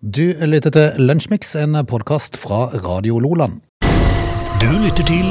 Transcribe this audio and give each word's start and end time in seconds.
Du 0.00 0.32
lytter 0.48 0.72
til 0.72 1.02
Lunsjmix, 1.04 1.50
en 1.60 1.76
podkast 1.84 2.38
fra 2.40 2.70
Radio 2.86 3.18
Loland. 3.20 3.58
Du 4.56 4.70
lytter 4.80 5.04
til 5.04 5.26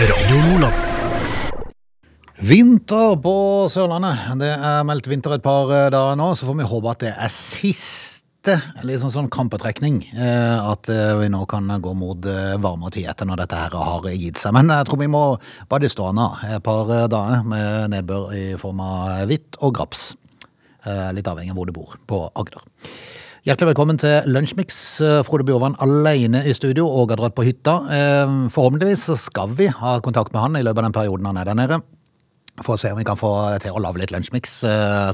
Radio 0.00 0.38
Loland. 0.48 1.68
Vinter 2.42 3.14
på 3.22 3.34
Sørlandet. 3.70 4.32
Det 4.40 4.50
er 4.50 4.82
meldt 4.88 5.06
vinter 5.06 5.36
et 5.36 5.44
par 5.46 5.70
eh, 5.70 5.86
dager 5.94 6.18
nå, 6.18 6.32
så 6.34 6.48
får 6.48 6.58
vi 6.58 6.66
håpe 6.72 6.90
at 6.90 7.04
det 7.04 7.12
er 7.14 7.30
siste 7.30 8.56
litt 8.82 9.04
sånn 9.04 9.30
krampetrekning. 9.30 10.00
eh, 10.10 10.66
At 10.66 10.90
eh, 10.90 11.12
vi 11.20 11.28
nå 11.30 11.44
kan 11.46 11.70
gå 11.70 11.94
mot 11.94 12.26
varmere 12.26 12.96
tid 12.96 13.12
etter 13.12 13.30
når 13.30 13.44
dette 13.44 13.60
her 13.62 13.78
har 13.78 14.10
gitt 14.10 14.42
seg. 14.42 14.56
Men 14.58 14.74
jeg 14.74 14.90
tror 14.90 15.04
vi 15.04 15.12
må 15.14 15.22
bare 15.70 15.92
stå 15.92 16.10
an 16.10 16.24
et 16.50 16.66
par 16.66 16.90
dager 17.06 17.46
med 17.46 17.94
nedbør 17.94 18.34
i 18.34 18.44
form 18.58 18.82
av 18.82 19.22
hvitt 19.30 19.60
og 19.62 19.78
graps. 19.78 20.16
Eh, 20.86 21.10
Litt 21.16 21.28
avhengig 21.28 21.52
av 21.52 21.58
hvor 21.60 21.68
du 21.68 21.74
bor 21.76 21.96
på 22.08 22.22
Agder. 22.38 22.64
Hjertelig 23.46 23.70
velkommen 23.70 23.98
til 24.00 24.26
Lunsjmix. 24.28 24.74
Eh, 25.04 25.20
Frode 25.24 25.46
Bjorvann 25.48 25.78
alene 25.80 26.42
i 26.48 26.52
studio 26.56 26.86
og 26.88 27.12
har 27.12 27.20
dratt 27.20 27.36
på 27.36 27.46
hytta. 27.46 27.78
Eh, 27.92 28.34
Forhåpentligvis 28.52 29.08
skal 29.20 29.54
vi 29.56 29.70
ha 29.72 29.98
kontakt 30.04 30.32
med 30.34 30.42
han 30.44 30.60
i 30.60 30.64
løpet 30.64 30.82
av 30.84 30.88
den 30.90 30.96
perioden 30.96 31.30
han 31.30 31.40
er 31.40 31.50
der 31.50 31.58
nede. 31.60 31.80
For 32.60 32.74
å 32.76 32.80
se 32.80 32.90
om 32.92 32.98
vi 32.98 33.06
kan 33.08 33.16
få 33.16 33.30
til 33.62 33.72
å 33.72 33.80
lage 33.80 34.02
litt 34.02 34.10
lunsjmix, 34.12 34.58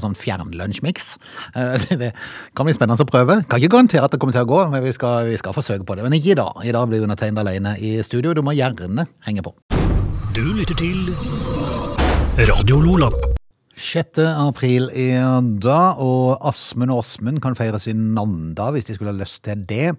sånn 0.03 0.17
fjernlunsjmix. 0.19 1.13
Det 2.01 2.09
kan 2.57 2.67
bli 2.67 2.75
spennende 2.75 2.99
å 2.99 3.07
prøve. 3.07 3.37
Kan 3.47 3.61
ikke 3.61 3.71
garantere 3.77 4.03
at 4.03 4.11
det 4.11 4.19
kommer 4.19 4.35
til 4.35 4.43
å 4.43 4.49
gå, 4.49 4.59
men 4.73 4.83
vi 4.83 4.91
skal, 4.91 5.29
vi 5.29 5.39
skal 5.39 5.55
forsøke 5.55 5.87
på 5.87 5.95
det. 5.95 6.03
Men 6.03 6.17
ikke 6.17 6.33
i 6.33 6.39
dag. 6.41 6.59
I 6.67 6.75
dag 6.75 6.91
blir 6.91 7.07
undertegnet 7.07 7.45
alene 7.45 7.77
i 7.79 7.95
studio. 8.03 8.35
Du 8.35 8.43
må 8.43 8.57
gjerne 8.57 9.07
henge 9.23 9.47
på. 9.47 9.55
Du 10.35 10.43
lytter 10.59 10.75
til 10.75 11.15
Radio 12.51 12.83
Lola. 12.83 13.36
6. 13.77 14.17
april 14.41 14.87
i 14.97 15.11
dag, 15.61 15.99
og 16.01 16.39
Asmund 16.49 16.89
og 16.89 17.03
Åsmund 17.03 17.37
kan 17.43 17.53
feire 17.53 17.77
sin 17.77 18.07
nanda 18.15 18.71
hvis 18.73 18.87
de 18.87 18.95
skulle 18.95 19.11
ha 19.13 19.17
lyst 19.19 19.43
til 19.45 19.61
det. 19.69 19.91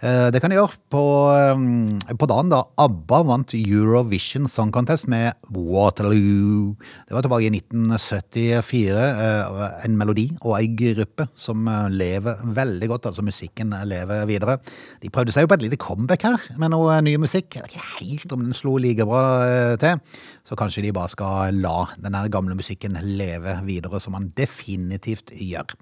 Eh, 0.00 0.30
Det 0.32 0.40
kan 0.40 0.48
de 0.50 0.56
gjøre 0.56 0.78
på, 0.88 1.02
eh, 1.36 2.14
på 2.16 2.26
dagen 2.30 2.48
da 2.48 2.62
ABBA 2.80 3.18
vant 3.28 3.52
Eurovision 3.52 4.48
Song 4.48 4.72
Contest 4.72 5.06
med 5.06 5.34
Waterloo. 5.52 6.76
Det 7.06 7.12
var 7.12 7.26
tilbake 7.26 7.44
i 7.44 7.50
1974. 7.52 9.04
eh, 9.04 9.84
En 9.84 9.98
melodi 9.98 10.30
og 10.40 10.56
ei 10.56 10.72
gruppe 10.72 11.28
som 11.34 11.68
lever 11.90 12.40
veldig 12.42 12.88
godt, 12.88 13.06
altså 13.06 13.22
musikken 13.22 13.68
lever 13.84 14.24
videre. 14.26 14.58
De 15.02 15.10
prøvde 15.10 15.32
seg 15.32 15.42
jo 15.44 15.52
på 15.52 15.58
et 15.60 15.62
lite 15.68 15.76
comeback 15.76 16.22
her 16.22 16.40
med 16.56 16.70
noe 16.70 17.02
ny 17.02 17.16
musikk. 17.16 17.52
Jeg 17.54 17.62
vet 17.62 17.76
ikke 17.76 18.00
helt 18.00 18.32
om 18.32 18.44
den 18.48 18.54
slo 18.54 18.78
like 18.78 19.04
bra 19.04 19.76
til, 19.76 20.00
så 20.42 20.56
kanskje 20.56 20.82
de 20.88 20.92
bare 20.92 21.08
skal 21.12 21.52
la 21.52 21.84
den 22.00 22.16
gamle 22.32 22.56
musikken 22.56 22.96
leve 22.96 23.25
videre, 23.66 24.00
som 24.02 24.16
han 24.16 24.30
definitivt 24.36 25.32
gjør. 25.34 25.74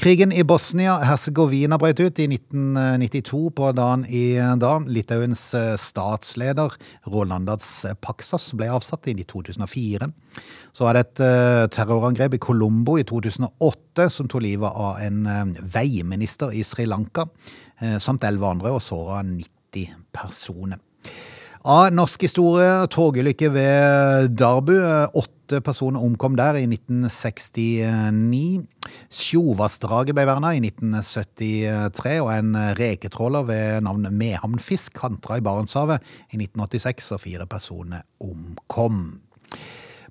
Krigen 0.00 0.32
i 0.34 0.42
Bosnia-Hercegovina 0.46 1.78
brøt 1.78 2.02
ut 2.02 2.18
i 2.22 2.26
1992 2.26 3.42
på 3.54 3.70
dagen 3.76 4.04
i 4.10 4.24
dag. 4.60 4.88
Litauens 4.90 5.46
eh, 5.58 5.74
statsleder 5.80 6.74
Rolandas 7.10 7.68
Paksas 8.02 8.50
ble 8.58 8.70
avsatt 8.74 9.08
i 9.12 9.16
2004. 9.22 10.10
Så 10.74 10.86
var 10.86 10.96
det 10.96 11.04
et 11.04 11.22
eh, 11.22 11.66
terrorangrep 11.70 12.34
i 12.34 12.42
Colombo 12.42 12.96
i 12.98 13.06
2008 13.06 14.08
som 14.10 14.30
tok 14.30 14.42
livet 14.42 14.74
av 14.74 14.98
en 15.04 15.22
eh, 15.30 15.44
veiminister 15.76 16.54
i 16.54 16.64
Sri 16.66 16.88
Lanka, 16.90 17.28
eh, 17.78 17.98
samt 18.02 18.26
elleve 18.26 18.50
andre, 18.50 18.74
og 18.74 18.82
såra 18.82 19.22
90 19.22 19.94
personer. 20.14 20.82
Av 21.64 21.88
norsk 21.94 22.26
historie, 22.26 22.72
togulykke 22.92 23.48
ved 23.54 24.34
Darbu. 24.36 24.74
Åtte 25.16 25.33
personer 25.64 26.02
omkom 26.04 26.36
der 26.38 26.54
i 26.60 26.66
1969. 26.68 28.64
Sjovassdraget 29.12 30.14
ble 30.16 30.24
verna 30.28 30.48
i 30.56 30.60
1973, 30.62 32.20
og 32.24 32.30
en 32.34 32.50
reketråler 32.78 33.42
ved 33.48 33.66
navn 33.86 34.04
Mehamnfisk 34.14 34.88
kantra 35.00 35.32
i 35.40 35.44
Barentshavet 35.44 35.98
i 36.32 36.36
1986, 36.40 37.12
og 37.16 37.20
fire 37.24 37.46
personer 37.50 38.00
omkom. 38.24 38.98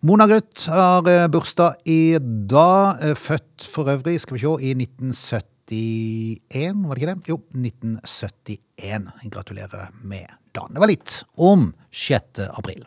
Mona 0.04 0.26
Gruth 0.28 0.68
har 0.68 1.08
eh, 1.08 1.30
bursdag 1.32 1.80
i 1.88 2.20
dag. 2.20 3.00
eh, 3.00 3.16
Født 3.16 3.64
for 3.72 3.88
øvrig, 3.88 4.20
skal 4.20 4.36
vi 4.36 4.44
se, 4.44 4.52
i 4.60 4.76
1971, 4.76 6.84
var 6.84 6.94
det 6.94 7.02
ikke 7.02 7.14
det? 7.14 7.24
Jo, 7.32 7.38
1971. 7.56 9.08
Gratulerer 9.32 9.96
med 10.04 10.28
dagen. 10.52 10.76
Det 10.76 10.84
var 10.84 10.92
litt 10.92 11.24
om 11.40 11.72
6. 11.92 12.44
april. 12.52 12.84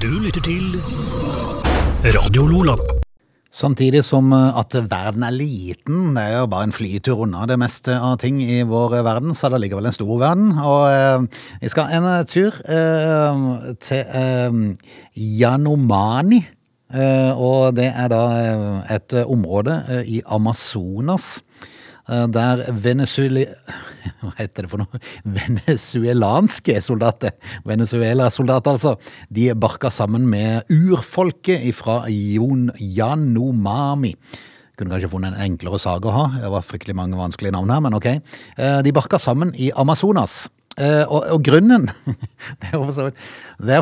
Du 0.00 0.08
lytter 0.16 0.40
til 0.40 0.78
Radio 2.14 2.46
Lola. 2.48 2.72
Samtidig 3.52 4.00
som 4.06 4.30
eh, 4.32 4.56
at 4.56 4.72
verden 4.88 5.26
er 5.26 5.34
liten, 5.34 6.14
det 6.16 6.22
er 6.22 6.38
jo 6.38 6.46
bare 6.48 6.70
en 6.70 6.72
flytur 6.72 7.26
unna 7.26 7.42
det 7.50 7.58
meste 7.60 7.98
av 7.98 8.14
ting 8.22 8.38
i 8.40 8.62
vår 8.64 8.94
verden, 9.04 9.34
så 9.36 9.50
det 9.52 9.60
ligger 9.60 9.76
vel 9.76 9.90
en 9.90 9.96
stor 9.98 10.14
verden. 10.22 10.54
Og 10.56 10.86
eh, 10.88 11.44
vi 11.60 11.72
skal 11.72 11.92
en 11.98 12.08
eh, 12.08 12.24
tur 12.30 12.56
eh, 12.64 13.44
til 13.84 14.16
eh, 14.22 14.88
Yanomani. 15.20 16.40
Eh, 16.94 17.36
og 17.36 17.76
det 17.76 17.90
er 17.92 18.08
da 18.14 18.22
eh, 18.38 18.96
et 18.96 19.18
eh, 19.20 19.28
område 19.28 19.82
eh, 19.84 20.14
i 20.16 20.22
Amazonas. 20.24 21.42
Eh, 22.08 22.26
Der 22.32 22.64
Venezuela... 22.72 23.44
Hva 24.20 24.32
heter 24.38 24.66
det 24.66 24.70
for 24.72 24.82
noe? 24.82 25.00
Venezuelanske 25.24 26.80
soldater. 26.84 27.32
Venezuela-soldater, 27.68 28.76
altså. 28.76 28.96
De 29.28 29.50
barka 29.54 29.90
sammen 29.92 30.28
med 30.30 30.62
urfolket 30.72 31.66
fra 31.76 32.04
Yanomami. 32.80 34.14
Kunne 34.78 34.94
kanskje 34.94 35.12
funnet 35.12 35.34
en 35.34 35.44
enklere 35.50 35.78
sak 35.82 36.06
å 36.08 36.14
ha. 36.14 36.24
Det 36.40 36.52
var 36.52 36.64
fryktelig 36.64 36.96
mange 36.96 37.18
vanskelige 37.20 37.52
navn 37.56 37.72
her, 37.74 37.84
men 37.84 37.98
ok. 37.98 38.08
Eh, 38.56 38.80
De 38.86 38.96
barka 38.96 39.20
sammen 39.20 39.52
i 39.56 39.72
Amazonas. 39.76 40.46
Uh, 40.80 41.02
og, 41.10 41.24
og 41.34 41.40
grunnen 41.44 41.88
Det 42.62 42.68
er 42.70 42.76
for 42.78 42.92
så 42.94 43.08
vidt, 43.08 43.18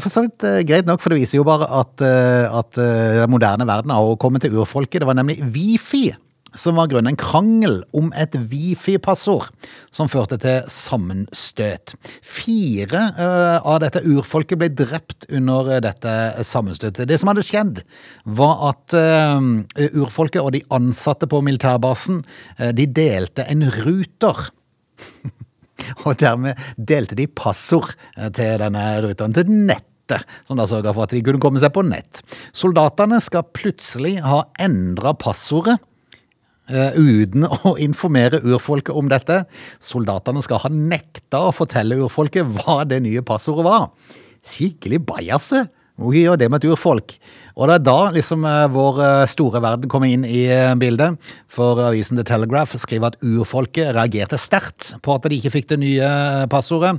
for 0.01 0.11
så 0.11 0.23
vidt 0.25 0.47
uh, 0.49 0.63
greit 0.67 0.89
nok, 0.89 1.03
for 1.03 1.13
det 1.13 1.19
viser 1.21 1.37
jo 1.37 1.45
bare 1.47 1.69
at, 1.69 2.01
uh, 2.01 2.49
at 2.59 2.73
den 2.75 3.31
moderne 3.31 3.67
verden 3.69 3.93
har 3.93 4.17
kommet 4.19 4.43
til 4.43 4.57
urfolket. 4.57 5.05
Det 5.05 5.07
var 5.07 5.19
nemlig 5.21 5.37
wifi 5.45 6.09
som 6.55 6.79
var 6.79 6.89
grunnen. 6.91 7.13
En 7.13 7.19
krangel 7.21 7.81
om 7.97 8.11
et 8.17 8.35
wifi-passord 8.51 9.49
som 9.95 10.11
førte 10.11 10.39
til 10.41 10.67
sammenstøt. 10.73 11.95
Fire 12.25 13.05
uh, 13.19 13.59
av 13.63 13.81
dette 13.85 14.03
urfolket 14.07 14.61
ble 14.61 14.71
drept 14.73 15.29
under 15.29 15.73
eh, 15.75 15.83
dette 15.85 16.15
sammenstøtet. 16.47 17.09
Det 17.09 17.19
som 17.21 17.33
hadde 17.33 17.47
skjedd, 17.47 17.83
var 18.39 18.63
at 18.73 18.97
uh, 18.97 19.41
urfolket 19.93 20.43
og 20.43 20.55
de 20.57 20.65
ansatte 20.75 21.29
på 21.31 21.43
militærbasen 21.45 22.23
uh, 22.61 22.71
de 22.77 22.89
delte 22.89 23.47
en 23.49 23.69
ruter. 23.81 24.49
Og 26.05 26.17
dermed 26.19 26.59
delte 26.75 27.15
de 27.15 27.29
passord 27.31 27.93
til 28.35 28.57
denne 28.59 28.83
ruten 29.05 29.33
til 29.33 29.47
nettet, 29.47 30.25
som 30.45 30.59
da 30.59 30.67
sørga 30.67 30.91
for 30.91 31.07
at 31.07 31.15
de 31.15 31.23
kunne 31.23 31.41
komme 31.41 31.63
seg 31.63 31.71
på 31.73 31.85
nett. 31.87 32.19
Soldatene 32.51 33.21
skal 33.23 33.47
plutselig 33.55 34.17
ha 34.27 34.43
endra 34.59 35.15
passordet. 35.15 35.79
Eh, 36.69 36.95
uten 36.99 37.47
å 37.69 37.75
informere 37.81 38.43
urfolket 38.45 38.95
om 38.97 39.11
dette. 39.11 39.43
Soldatene 39.83 40.43
skal 40.45 40.63
ha 40.65 40.71
nekta 40.73 41.49
å 41.49 41.55
fortelle 41.57 41.99
urfolket 42.05 42.47
hva 42.59 42.83
det 42.89 43.03
nye 43.05 43.25
passordet 43.27 43.67
var. 43.67 43.91
Skikkelig 44.47 45.03
bajase. 45.09 45.67
Må 45.99 46.13
ikke 46.13 46.29
gjøre 46.29 46.39
det 46.39 46.49
med 46.53 46.63
et 46.63 46.69
urfolk. 46.71 47.17
Og 47.59 47.67
det 47.67 47.79
er 47.81 47.87
da 47.89 47.97
liksom 48.15 48.45
eh, 48.47 48.67
vår 48.71 49.01
eh, 49.03 49.25
store 49.33 49.63
verden 49.65 49.91
kommer 49.91 50.13
inn 50.13 50.27
i 50.29 50.45
bildet. 50.79 51.19
For 51.51 51.81
avisen 51.89 52.21
The 52.21 52.27
Telegraph 52.29 52.77
skriver 52.79 53.11
at 53.11 53.19
urfolket 53.27 53.97
reagerte 53.97 54.39
sterkt 54.39 54.93
på 55.03 55.17
at 55.17 55.27
de 55.27 55.41
ikke 55.41 55.57
fikk 55.57 55.73
det 55.75 55.83
nye 55.83 56.13
passordet. 56.53 56.95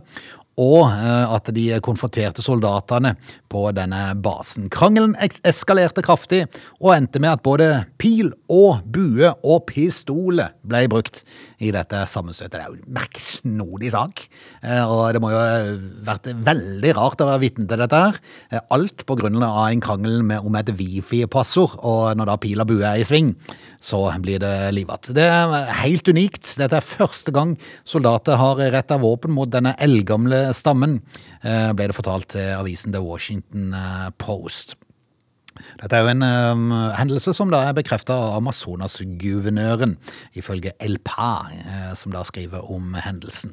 Og 0.60 0.92
at 0.92 1.48
de 1.56 1.70
konfronterte 1.80 2.44
soldatene 2.44 3.14
på 3.50 3.66
denne 3.76 4.14
basen. 4.22 4.70
Krangelen 4.74 5.16
eskalerte 5.20 6.04
kraftig 6.06 6.46
og 6.80 6.94
endte 6.96 7.22
med 7.22 7.38
at 7.38 7.46
både 7.46 7.70
pil 8.02 8.32
og 8.50 8.84
bue 8.86 9.32
og 9.44 9.66
pistole 9.70 10.52
ble 10.68 10.86
brukt 10.92 11.24
i 11.60 11.72
dette 11.76 12.04
sammenstøtet. 12.08 12.56
Det 12.56 12.64
er 12.64 12.70
jo 12.70 12.78
en 12.78 12.96
merksnodig 12.96 13.92
sak, 13.94 14.24
eh, 14.64 14.84
og 14.84 15.14
det 15.14 15.22
må 15.24 15.32
jo 15.34 15.40
ha 15.40 15.74
vært 16.08 16.30
veldig 16.46 16.94
rart 16.98 17.24
å 17.24 17.30
være 17.30 17.44
vitne 17.44 17.68
til 17.70 17.84
dette 17.84 18.04
her. 18.06 18.20
Eh, 18.52 18.64
Alt 18.76 19.06
på 19.10 19.18
grunn 19.20 19.42
av 19.44 19.66
en 19.66 19.84
krangel 19.84 20.22
med, 20.24 20.46
om 20.46 20.56
et 20.56 20.72
wifi-passord, 20.78 21.80
og 21.84 22.16
når 22.20 22.32
da 22.32 22.38
pil 22.40 22.64
og 22.64 22.70
bue 22.70 22.86
er 22.86 23.02
i 23.02 23.08
sving, 23.08 23.34
så 23.82 24.06
blir 24.22 24.40
det 24.44 24.54
livat. 24.76 25.12
Det 25.16 25.26
er 25.26 25.74
helt 25.82 26.08
unikt. 26.08 26.56
Dette 26.60 26.80
er 26.80 26.86
første 26.86 27.34
gang 27.36 27.56
soldater 27.88 28.40
har 28.40 28.60
retta 28.74 29.00
våpen 29.02 29.34
mot 29.36 29.50
denne 29.52 29.76
eldgamle 29.80 30.54
stammen, 30.56 31.00
eh, 31.39 31.39
ble 31.42 31.90
det 31.90 31.96
fortalt 31.96 32.32
til 32.36 32.54
avisen 32.58 32.94
The 32.96 33.02
Washington 33.04 33.74
eh, 33.74 34.12
Post. 34.20 34.76
Dette 35.80 35.98
er 35.98 36.06
jo 36.06 36.12
en 36.14 36.24
um, 36.24 36.70
hendelse 36.96 37.34
som 37.36 37.50
da 37.52 37.62
er 37.68 37.76
bekrefta 37.76 38.16
av 38.16 38.38
Amazonas-guvernøren, 38.38 39.98
ifølge 40.40 40.72
El 40.80 40.98
Pa, 41.04 41.50
eh, 41.52 41.90
som 42.00 42.14
da 42.16 42.22
skriver 42.28 42.64
om 42.72 42.96
hendelsen. 42.96 43.52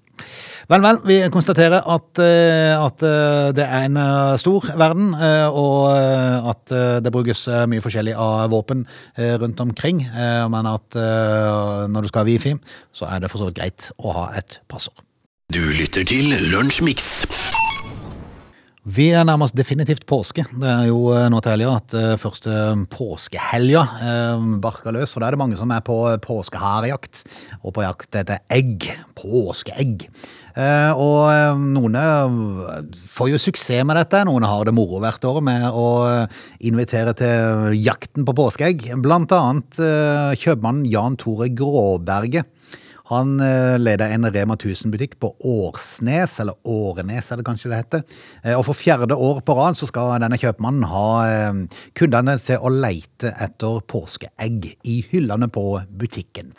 Vel, 0.71 0.85
vel, 0.85 1.01
vi 1.07 1.19
konstaterer 1.35 1.83
at, 1.83 2.23
uh, 2.23 2.85
at 2.85 3.03
uh, 3.03 3.49
det 3.57 3.67
er 3.67 3.89
en 3.89 3.99
uh, 3.99 4.37
stor 4.39 4.71
verden, 4.79 5.13
eh, 5.19 5.49
og 5.51 5.91
eh, 5.97 6.49
at 6.53 6.75
eh, 6.75 7.01
det 7.03 7.13
brukes 7.15 7.47
eh, 7.51 7.67
mye 7.71 7.83
forskjellig 7.83 8.15
av 8.15 8.51
våpen 8.55 8.87
eh, 9.17 9.35
rundt 9.43 9.61
omkring, 9.63 10.05
eh, 10.07 10.47
men 10.53 10.71
at 10.71 10.99
eh, 11.01 11.85
når 11.91 12.07
du 12.07 12.13
skal 12.13 12.23
ha 12.23 12.31
wifi, 12.31 12.57
så 12.95 13.11
er 13.11 13.23
det 13.23 13.33
for 13.33 13.43
så 13.43 13.51
vidt 13.51 13.61
greit 13.61 13.91
å 13.99 14.15
ha 14.15 14.29
et 14.39 14.61
passord. 14.71 15.03
Du 15.53 15.63
lytter 15.63 16.07
til 16.07 16.35
Lunsjmix. 16.53 17.27
Vi 18.87 19.09
er 19.11 19.25
nærmest 19.27 19.57
definitivt 19.59 20.05
påske. 20.07 20.45
Det 20.47 20.69
er 20.71 20.85
jo 20.87 21.09
eh, 21.11 21.25
nå 21.33 21.41
til 21.43 21.57
helga 21.57 21.73
at 21.81 21.95
eh, 21.99 22.13
første 22.23 22.53
påskehelga 22.93 23.81
eh, 23.99 24.45
barker 24.63 24.95
løs. 24.95 25.17
Og 25.17 25.25
da 25.25 25.27
er 25.27 25.35
det 25.35 25.41
mange 25.41 25.59
som 25.59 25.73
er 25.75 25.83
på 25.83 25.97
påskeharejakt 26.23 27.25
og 27.65 27.75
på 27.75 27.83
jakt 27.83 28.21
etter 28.23 28.45
egg. 28.47 28.87
Påskeegg. 29.19 30.07
Og 30.57 31.59
noen 31.61 31.97
får 33.11 33.29
jo 33.29 33.41
suksess 33.43 33.85
med 33.85 33.99
dette. 33.99 34.23
Noen 34.25 34.47
har 34.49 34.63
det 34.65 34.73
moro 34.73 35.03
hvert 35.03 35.27
år 35.29 35.43
med 35.45 35.67
å 35.69 35.89
invitere 36.65 37.13
til 37.19 37.75
jakten 37.77 38.25
på 38.25 38.37
påskeegg. 38.39 38.87
Blant 39.05 39.35
annet 39.37 39.83
kjøpmannen 40.41 40.87
Jan 40.89 41.19
Tore 41.21 41.51
Gråberget. 41.53 42.49
Han 43.11 43.37
eh, 43.41 43.77
leder 43.79 44.11
en 44.11 44.27
Rema 44.35 44.57
1000-butikk 44.59 45.17
på 45.23 45.31
Årsnes, 45.47 46.41
eller 46.43 46.57
Årenes 46.67 47.29
er 47.31 47.43
kanskje 47.47 47.71
det 47.71 47.79
heter. 47.79 48.03
Eh, 48.43 48.57
Og 48.59 48.65
for 48.67 48.79
fjerde 48.79 49.15
år 49.15 49.43
på 49.47 49.55
rad 49.55 49.79
så 49.79 49.87
skal 49.87 50.17
denne 50.23 50.39
kjøpmannen 50.41 50.89
ha 50.91 51.07
eh, 51.31 51.61
kundene 51.99 52.35
til 52.43 52.59
å 52.67 52.73
leite 52.73 53.31
etter 53.31 53.79
påskeegg 53.87 54.67
i 54.91 54.97
hyllene 55.13 55.49
på 55.53 55.65
butikken. 55.95 56.51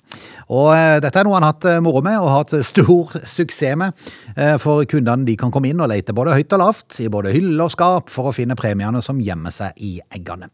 Og 0.48 0.72
dette 1.04 1.20
er 1.20 1.28
noe 1.28 1.36
han 1.36 1.48
har 1.48 1.56
hatt 1.58 1.84
moro 1.84 2.02
med 2.06 2.20
og 2.22 2.32
hatt 2.32 2.56
stor 2.66 3.18
suksess 3.38 3.76
med. 3.80 4.08
For 4.64 4.86
kundene 4.88 5.28
de 5.28 5.36
kan 5.40 5.52
komme 5.52 5.72
inn 5.72 5.82
og 5.84 5.92
lete 5.92 6.16
både 6.16 6.38
høyt 6.38 6.54
og 6.56 6.62
lavt, 6.64 7.02
i 7.04 7.10
både 7.12 7.34
hylle 7.36 7.66
og 7.66 7.74
skap, 7.74 8.12
for 8.14 8.30
å 8.30 8.36
finne 8.36 8.56
premiene 8.58 9.02
som 9.04 9.20
gjemmer 9.22 9.52
seg 9.54 9.76
i 9.84 9.98
eggene. 10.16 10.48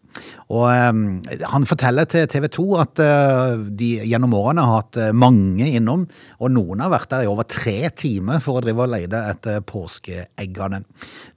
Og 0.54 0.66
eh, 0.70 1.44
han 1.50 1.68
forteller 1.68 2.08
til 2.10 2.28
TV 2.32 2.48
2 2.58 2.66
at 2.84 3.02
eh, 3.04 3.56
de 3.82 3.92
gjennom 4.10 4.36
årene 4.38 4.66
har 4.68 4.82
hatt 4.82 5.00
eh, 5.02 5.14
mange 5.16 5.70
innom, 5.78 6.06
og 6.40 6.54
noen 6.54 6.84
har 6.84 6.94
vært 6.94 7.12
der 7.14 7.26
i 7.26 7.32
over 7.32 7.48
tre 7.50 7.90
timer 7.98 8.44
for 8.44 8.60
å 8.60 8.66
drive 8.66 8.86
og 8.86 8.94
lete 8.94 9.24
etter 9.34 9.64
påskeeggene. 9.70 10.84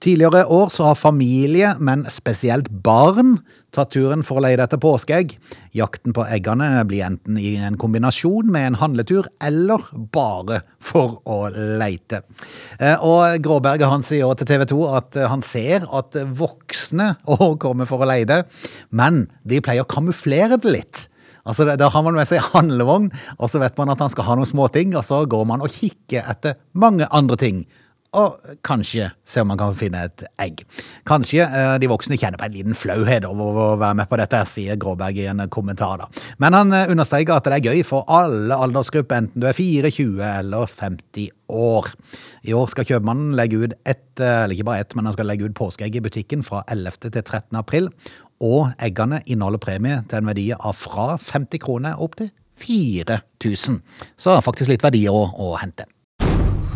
Tidligere 0.02 0.46
år 0.52 0.72
så 0.74 0.90
har 0.90 1.00
familie, 1.00 1.74
men 1.80 2.06
spesielt 2.12 2.70
barn, 2.84 3.38
tatt 3.76 3.92
turen 3.94 4.22
for 4.26 4.40
å 4.40 4.44
leie 4.44 4.58
etter 4.62 4.80
påskeegg. 4.82 5.34
Jakten 5.76 6.14
på 6.16 6.24
eggene 6.32 6.70
blir 6.88 7.04
enten 7.06 7.36
i 7.40 7.54
en 7.62 7.76
kombinasjon 7.80 8.48
med 8.52 8.70
en 8.72 8.78
handletur, 8.80 9.28
eller 9.44 9.84
bare 10.14 10.62
for 10.82 11.18
å 11.28 11.38
leite. 11.52 12.22
Eh, 12.80 12.96
Og 13.04 13.38
Gråberget 13.44 13.88
han 13.92 14.02
sier 14.06 14.32
til 14.40 14.48
TV 14.50 14.64
2 14.72 14.80
at 14.96 15.16
eh, 15.20 15.28
han 15.30 15.44
ser 15.46 15.84
at 15.94 16.16
voksne 16.38 17.12
òg 17.36 17.58
kommer 17.62 17.86
for 17.88 18.02
å 18.02 18.08
leie 18.08 18.26
det, 18.28 18.42
men 18.90 19.26
de 19.44 19.60
pleier 19.64 19.84
å 19.86 19.90
kamuflere 19.90 20.58
det 20.62 20.72
litt. 20.72 21.06
Altså, 21.46 21.62
da- 21.78 21.88
har 21.94 22.02
man 22.02 22.16
med 22.18 22.26
seg 22.26 22.42
handlevogn, 22.52 23.10
og 23.38 23.50
så 23.52 23.60
vet 23.62 23.76
man 23.78 23.92
at 23.92 24.00
han 24.02 24.10
skal 24.10 24.24
ha 24.26 24.34
noen 24.34 24.48
småting, 24.50 24.96
og 24.98 25.04
så 25.06 25.20
går 25.30 25.44
man 25.46 25.62
og 25.62 25.70
kikker 25.70 26.26
etter 26.32 26.56
mange 26.74 27.06
andre 27.14 27.36
ting. 27.38 27.60
Og 28.16 28.36
kanskje 28.64 29.10
se 29.28 29.42
om 29.42 29.50
man 29.50 29.58
kan 29.60 29.74
finne 29.76 30.06
et 30.06 30.24
egg. 30.40 30.62
Kanskje 31.08 31.44
eh, 31.44 31.74
de 31.82 31.90
voksne 31.90 32.16
kjenner 32.16 32.40
på 32.40 32.46
en 32.46 32.54
liten 32.54 32.76
flauhet 32.78 33.26
over 33.28 33.60
å 33.60 33.66
være 33.80 33.98
med 34.00 34.08
på 34.08 34.18
dette, 34.20 34.40
sier 34.48 34.78
Gråberg 34.80 35.18
i 35.20 35.26
en 35.28 35.42
kommentar. 35.52 36.00
da. 36.00 36.08
Men 36.42 36.56
han 36.56 36.72
eh, 36.72 36.92
understreker 36.92 37.36
at 37.36 37.48
det 37.50 37.58
er 37.58 37.74
gøy 37.74 37.82
for 37.86 38.06
alle 38.08 38.56
aldersgrupper, 38.56 39.20
enten 39.20 39.44
du 39.44 39.48
er 39.50 39.56
4, 39.56 39.90
20 39.98 40.22
eller 40.30 40.70
50 40.70 41.28
år. 41.52 41.90
I 42.48 42.54
år 42.56 42.70
skal 42.72 42.88
kjøpmannen 42.88 43.34
legge 43.36 43.60
ut 43.66 43.76
ett, 43.84 44.08
eh, 44.20 44.44
eller 44.44 44.56
ikke 44.56 44.70
bare 44.70 44.86
ett, 44.86 44.96
men 44.96 45.10
han 45.10 45.16
skal 45.16 45.28
legge 45.28 45.50
ut 45.50 45.58
påskeegg 45.58 45.98
i 46.00 46.04
butikken 46.06 46.46
fra 46.46 46.62
11. 46.72 47.10
til 47.10 47.20
13. 47.20 47.52
april. 47.60 47.90
Og 48.44 48.72
eggene 48.84 49.20
inneholder 49.24 49.60
premie 49.60 50.00
til 50.08 50.20
en 50.20 50.32
verdi 50.32 50.50
av 50.56 50.76
fra 50.76 51.14
50 51.20 51.60
kroner 51.60 52.00
opp 52.00 52.16
til 52.20 52.32
4000. 52.56 53.82
Så 54.16 54.38
faktisk 54.44 54.72
litt 54.72 54.84
verdier 54.84 55.12
å, 55.12 55.28
å 55.36 55.52
hente. 55.60 55.88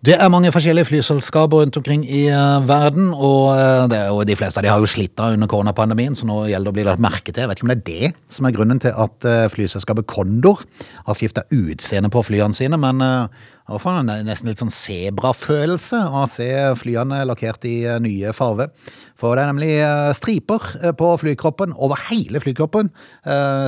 Det 0.00 0.14
er 0.16 0.30
mange 0.32 0.48
forskjellige 0.48 0.86
flyselskaper 0.88 1.60
rundt 1.60 1.76
omkring 1.76 2.06
i 2.08 2.22
eh, 2.32 2.62
verden, 2.64 3.10
og, 3.12 3.50
eh, 3.52 3.82
det, 3.92 3.98
og 4.08 4.22
de 4.24 4.36
fleste 4.38 4.56
av 4.56 4.64
de 4.64 4.70
har 4.72 4.80
jo 4.80 4.88
slitt 4.88 5.20
under 5.20 5.50
koronapandemien, 5.52 6.16
så 6.16 6.24
nå 6.24 6.38
gjelder 6.48 6.70
det 6.70 6.72
å 6.72 6.76
bli 6.78 6.86
lagt 6.88 7.02
merke 7.04 7.34
til. 7.34 7.42
Jeg 7.42 7.50
vet 7.50 7.60
ikke 7.60 7.66
om 7.66 7.72
det 7.74 7.76
er 7.76 7.90
det 7.90 8.32
som 8.32 8.48
er 8.48 8.54
grunnen 8.56 8.80
til 8.80 8.96
at 8.96 9.28
eh, 9.28 9.44
flyselskapet 9.52 10.08
Condor 10.08 10.64
har 11.04 11.18
skifta 11.20 11.44
utseende 11.52 12.08
på 12.08 12.24
flyene 12.24 12.56
sine, 12.56 12.80
men 12.80 13.04
jeg 13.04 13.82
får 13.84 14.00
nesten 14.08 14.48
litt 14.48 14.62
sånn 14.64 14.72
sebrafølelse 14.72 16.00
av 16.08 16.16
å 16.22 16.26
se 16.32 16.48
flyene 16.80 17.20
lakkert 17.28 17.68
i 17.68 17.76
nye 18.00 18.32
farger. 18.34 18.72
For 19.20 19.36
det 19.36 19.44
er 19.44 19.50
nemlig 19.52 20.16
striper 20.16 20.64
på 20.96 21.10
flykroppen, 21.20 21.76
over 21.76 22.00
hele 22.08 22.40
flykroppen. 22.40 22.88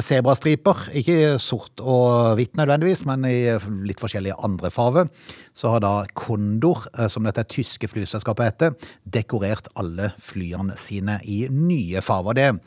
Sebrastriper, 0.02 0.88
ikke 0.96 1.37
sort 1.43 1.85
og 1.85 2.38
hvitt 2.40 2.56
nødvendigvis, 2.58 3.05
men 3.06 3.28
i 3.28 3.37
litt 3.85 4.00
forskjellige 4.00 4.40
andre 4.43 4.73
farver. 4.73 5.12
Så 5.55 5.75
har 5.75 5.85
da 5.85 5.93
Condor, 6.23 6.87
eh, 6.95 7.09
som 7.11 7.27
dette 7.27 7.45
tyske 7.51 7.91
flyselskapet 7.91 8.53
heter, 8.53 8.91
dekorert 9.03 9.71
alle 9.75 10.13
flyene 10.23 10.77
sine 10.79 11.19
i 11.27 11.45
nye 11.51 12.03
farver. 12.05 12.61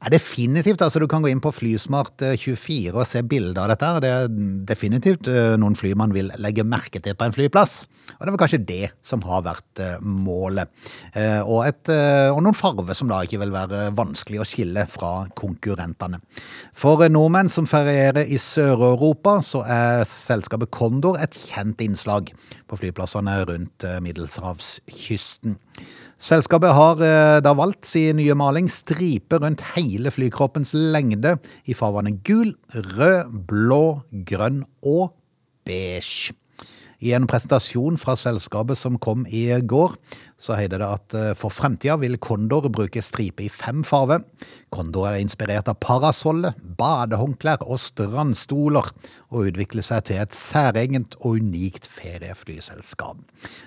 Er 0.00 0.14
definitivt, 0.14 0.80
altså 0.80 1.00
Du 1.02 1.06
kan 1.10 1.20
gå 1.20 1.28
inn 1.28 1.42
på 1.44 1.52
Flysmart24 1.52 2.94
og 2.94 3.04
se 3.04 3.20
bilder 3.26 3.66
av 3.66 3.72
dette. 3.74 3.90
Det 4.00 4.10
er 4.10 4.30
definitivt 4.70 5.28
eh, 5.28 5.56
noen 5.60 5.76
fly 5.76 5.92
man 5.98 6.14
vil 6.16 6.30
legge 6.40 6.64
merke 6.64 7.02
til 7.04 7.16
på 7.18 7.26
en 7.26 7.34
flyplass. 7.36 7.82
Og 8.16 8.24
det 8.24 8.32
var 8.32 8.40
kanskje 8.40 8.62
det 8.64 8.90
som 9.04 9.20
har 9.28 9.44
vært 9.44 9.82
eh, 9.84 9.98
målet. 10.00 10.72
Eh, 11.12 11.40
Og, 11.44 11.66
et, 11.68 11.92
eh, 11.92 12.30
og 12.32 12.40
noen 12.46 12.56
farver 12.56 12.96
som 12.96 13.12
da 13.12 13.20
ikke 13.26 13.42
vil 13.42 13.52
være 13.52 13.90
vanskelig 13.96 14.40
å 14.40 14.48
skille 14.48 14.86
fra 14.88 15.12
konkurrentene. 15.36 16.22
For 16.72 17.04
eh, 17.04 17.12
nordmenn 17.12 17.52
som 17.52 17.68
ferierer 17.68 18.24
i 18.24 18.40
Sør-Europa, 18.40 19.36
så 19.44 19.66
er 19.68 20.06
selskapet 20.08 20.72
Condor 20.72 21.20
et 21.20 21.36
kjent 21.36 21.84
innslag 21.84 22.32
på 22.70 22.80
flyplassene 22.80 23.36
rundt 23.52 23.84
eh, 23.84 24.00
Middelshavskysten. 24.00 25.60
Selskapet 26.20 26.74
har 26.76 27.00
eh, 27.04 27.38
da 27.44 27.54
valgt 27.56 27.88
sin 27.88 28.18
nye 28.20 28.36
maling 28.36 28.68
stripe 28.70 29.40
rundt 29.40 29.64
hele 29.74 30.12
flykroppens 30.12 30.74
lengde 30.76 31.38
i 31.64 31.76
farvene 31.76 32.18
gul, 32.26 32.52
rød, 32.74 33.32
blå, 33.48 33.84
grønn 34.28 34.64
og 34.84 35.14
beige. 35.64 36.36
I 37.00 37.14
en 37.16 37.24
presentasjon 37.28 37.96
fra 38.00 38.12
selskapet 38.18 38.76
som 38.78 38.98
kom 39.00 39.22
i 39.24 39.46
går, 39.48 39.94
så 40.40 40.56
heter 40.58 40.82
det 40.82 40.88
at 40.88 41.16
eh, 41.16 41.30
for 41.38 41.52
fremtida 41.52 41.96
vil 42.00 42.18
Kondor 42.20 42.68
bruke 42.72 43.00
stripe 43.04 43.46
i 43.46 43.48
fem 43.52 43.80
farver. 43.88 44.20
Kondor 44.72 45.08
er 45.08 45.20
inspirert 45.22 45.70
av 45.72 45.78
parasollet, 45.80 46.58
badehåndklær 46.76 47.64
og 47.64 47.80
strandstoler, 47.80 48.90
og 49.32 49.48
utvikler 49.48 49.86
seg 49.86 50.10
til 50.10 50.20
et 50.20 50.36
særegent 50.36 51.16
og 51.22 51.40
unikt 51.40 51.88
ferieflyselskap. 51.88 53.24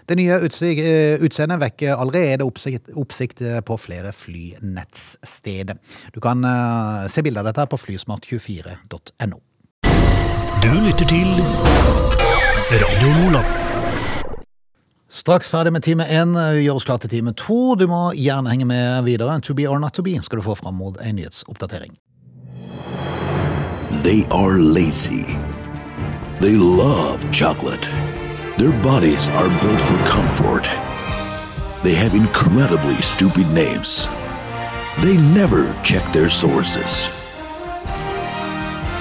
Det 0.10 0.20
nye 0.20 0.38
eh, 0.38 1.18
utseendet 1.18 1.62
vekker 1.66 1.98
allerede 1.98 2.46
oppsikt, 2.46 2.94
oppsikt 2.94 3.42
eh, 3.42 3.62
på 3.66 3.80
flere 3.82 4.14
flynettsteder. 4.14 5.82
Du 6.14 6.22
kan 6.22 6.46
se 7.10 7.24
bilde 7.26 7.42
av 7.42 7.50
dette 7.50 7.66
på 7.72 7.82
flysmart24.no. 7.82 9.42
Du 10.64 10.70
lytter 10.86 11.10
til 11.10 12.13
Radio 12.74 13.22
Nordland. 13.22 13.46
Straks 15.10 15.50
ferdig 15.50 15.74
med 15.74 15.84
time 15.84 16.06
én, 16.10 16.32
gjør 16.58 16.80
oss 16.80 16.88
klar 16.88 16.98
til 16.98 17.12
time 17.12 17.34
to. 17.38 17.76
Du 17.78 17.86
må 17.86 18.00
gjerne 18.18 18.50
henge 18.50 18.66
med 18.66 19.04
videre. 19.06 19.36
To 19.46 19.54
be 19.54 19.68
or 19.70 19.78
not 19.78 19.94
to 19.94 20.02
be 20.02 20.16
skal 20.24 20.42
du 20.42 20.42
få 20.42 20.56
fram 20.58 20.74
mot 20.82 20.98
en 20.98 21.16
nyhetsoppdatering. 21.16 21.94
They 24.02 24.26
are 24.32 24.58
lazy. 24.58 25.22
They 26.42 26.58
love 26.58 27.22
chocolate. 27.32 27.86
Their 28.58 28.74
bodies 28.82 29.30
are 29.30 29.50
built 29.62 29.82
for 29.82 29.98
comfort. 30.10 30.66
They 31.84 31.94
have 31.94 32.18
incredibly 32.18 32.98
stupid 33.02 33.46
names. 33.54 34.10
They 35.06 35.18
never 35.38 35.76
check 35.84 36.12
their 36.14 36.30
sources. 36.30 37.12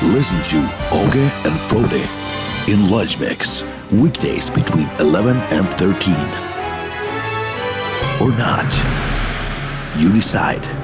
Listen 0.03 0.43
to 0.53 0.59
Oge 0.93 1.25
and 1.47 1.57
Frode 1.59 2.22
in 2.69 2.91
Lunch 2.91 3.19
Mix, 3.19 3.65
weekdays 3.91 4.49
between 4.49 4.89
11 5.01 5.37
and 5.37 5.67
13. 5.67 6.15
Or 8.21 8.31
not. 8.37 8.71
You 9.99 10.13
decide. 10.13 10.82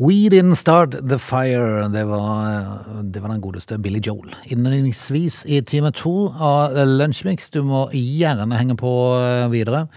We 0.00 0.28
Didn't 0.30 0.54
Start 0.54 0.90
The 1.08 1.18
Fire. 1.18 1.88
Det 1.88 2.04
var, 2.04 3.02
det 3.02 3.20
var 3.20 3.28
den 3.28 3.40
godeste 3.40 3.78
Billy 3.78 3.98
Joel. 3.98 4.30
Innledningsvis 4.44 5.46
i 5.46 5.58
time 5.62 5.90
to 5.92 6.28
av 6.38 6.76
Lunsjmix. 6.86 7.50
Du 7.50 7.64
må 7.66 7.88
gjerne 7.90 8.54
henge 8.54 8.76
på 8.78 8.92
eh, 9.18 9.48
videre 9.50 9.88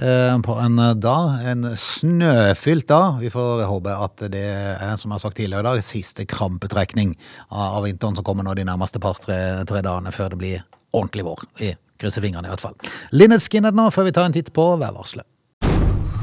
eh, 0.00 0.38
på 0.40 0.56
en 0.64 0.80
dag. 0.96 1.44
En 1.44 1.68
snøfylt 1.76 2.88
dag. 2.88 3.20
Vi 3.20 3.28
får 3.28 3.66
håpe 3.68 4.00
at 4.00 4.24
det 4.32 4.46
er, 4.48 4.96
som 4.96 5.12
jeg 5.12 5.18
har 5.18 5.24
sagt 5.26 5.36
tidligere 5.36 5.60
i 5.60 5.68
dag, 5.68 5.84
siste 5.84 6.24
krampetrekning 6.24 7.12
av 7.52 7.84
vinteren 7.84 8.16
som 8.16 8.24
kommer 8.24 8.48
nå 8.48 8.56
de 8.56 8.64
nærmeste 8.64 9.02
par-tre 9.02 9.40
tre 9.68 9.84
dagene 9.84 10.14
før 10.14 10.32
det 10.32 10.40
blir 10.40 10.68
ordentlig 10.96 11.26
vår. 11.28 11.44
Vi 11.60 11.74
krysser 12.00 12.24
fingrene 12.24 12.48
i 12.48 12.54
hvert 12.54 12.64
fall. 12.64 12.78
Linnet 13.12 13.44
Skinner 13.44 13.76
nå, 13.76 13.90
før 13.92 14.08
vi 14.08 14.16
tar 14.16 14.30
en 14.30 14.40
titt 14.40 14.54
på 14.56 14.70
værvarselet. 14.80 15.28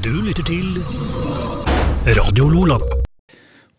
Du 0.01 0.15
lytter 0.25 0.41
til 0.50 0.82
Radio 2.17 2.50
Lola. 2.50 2.82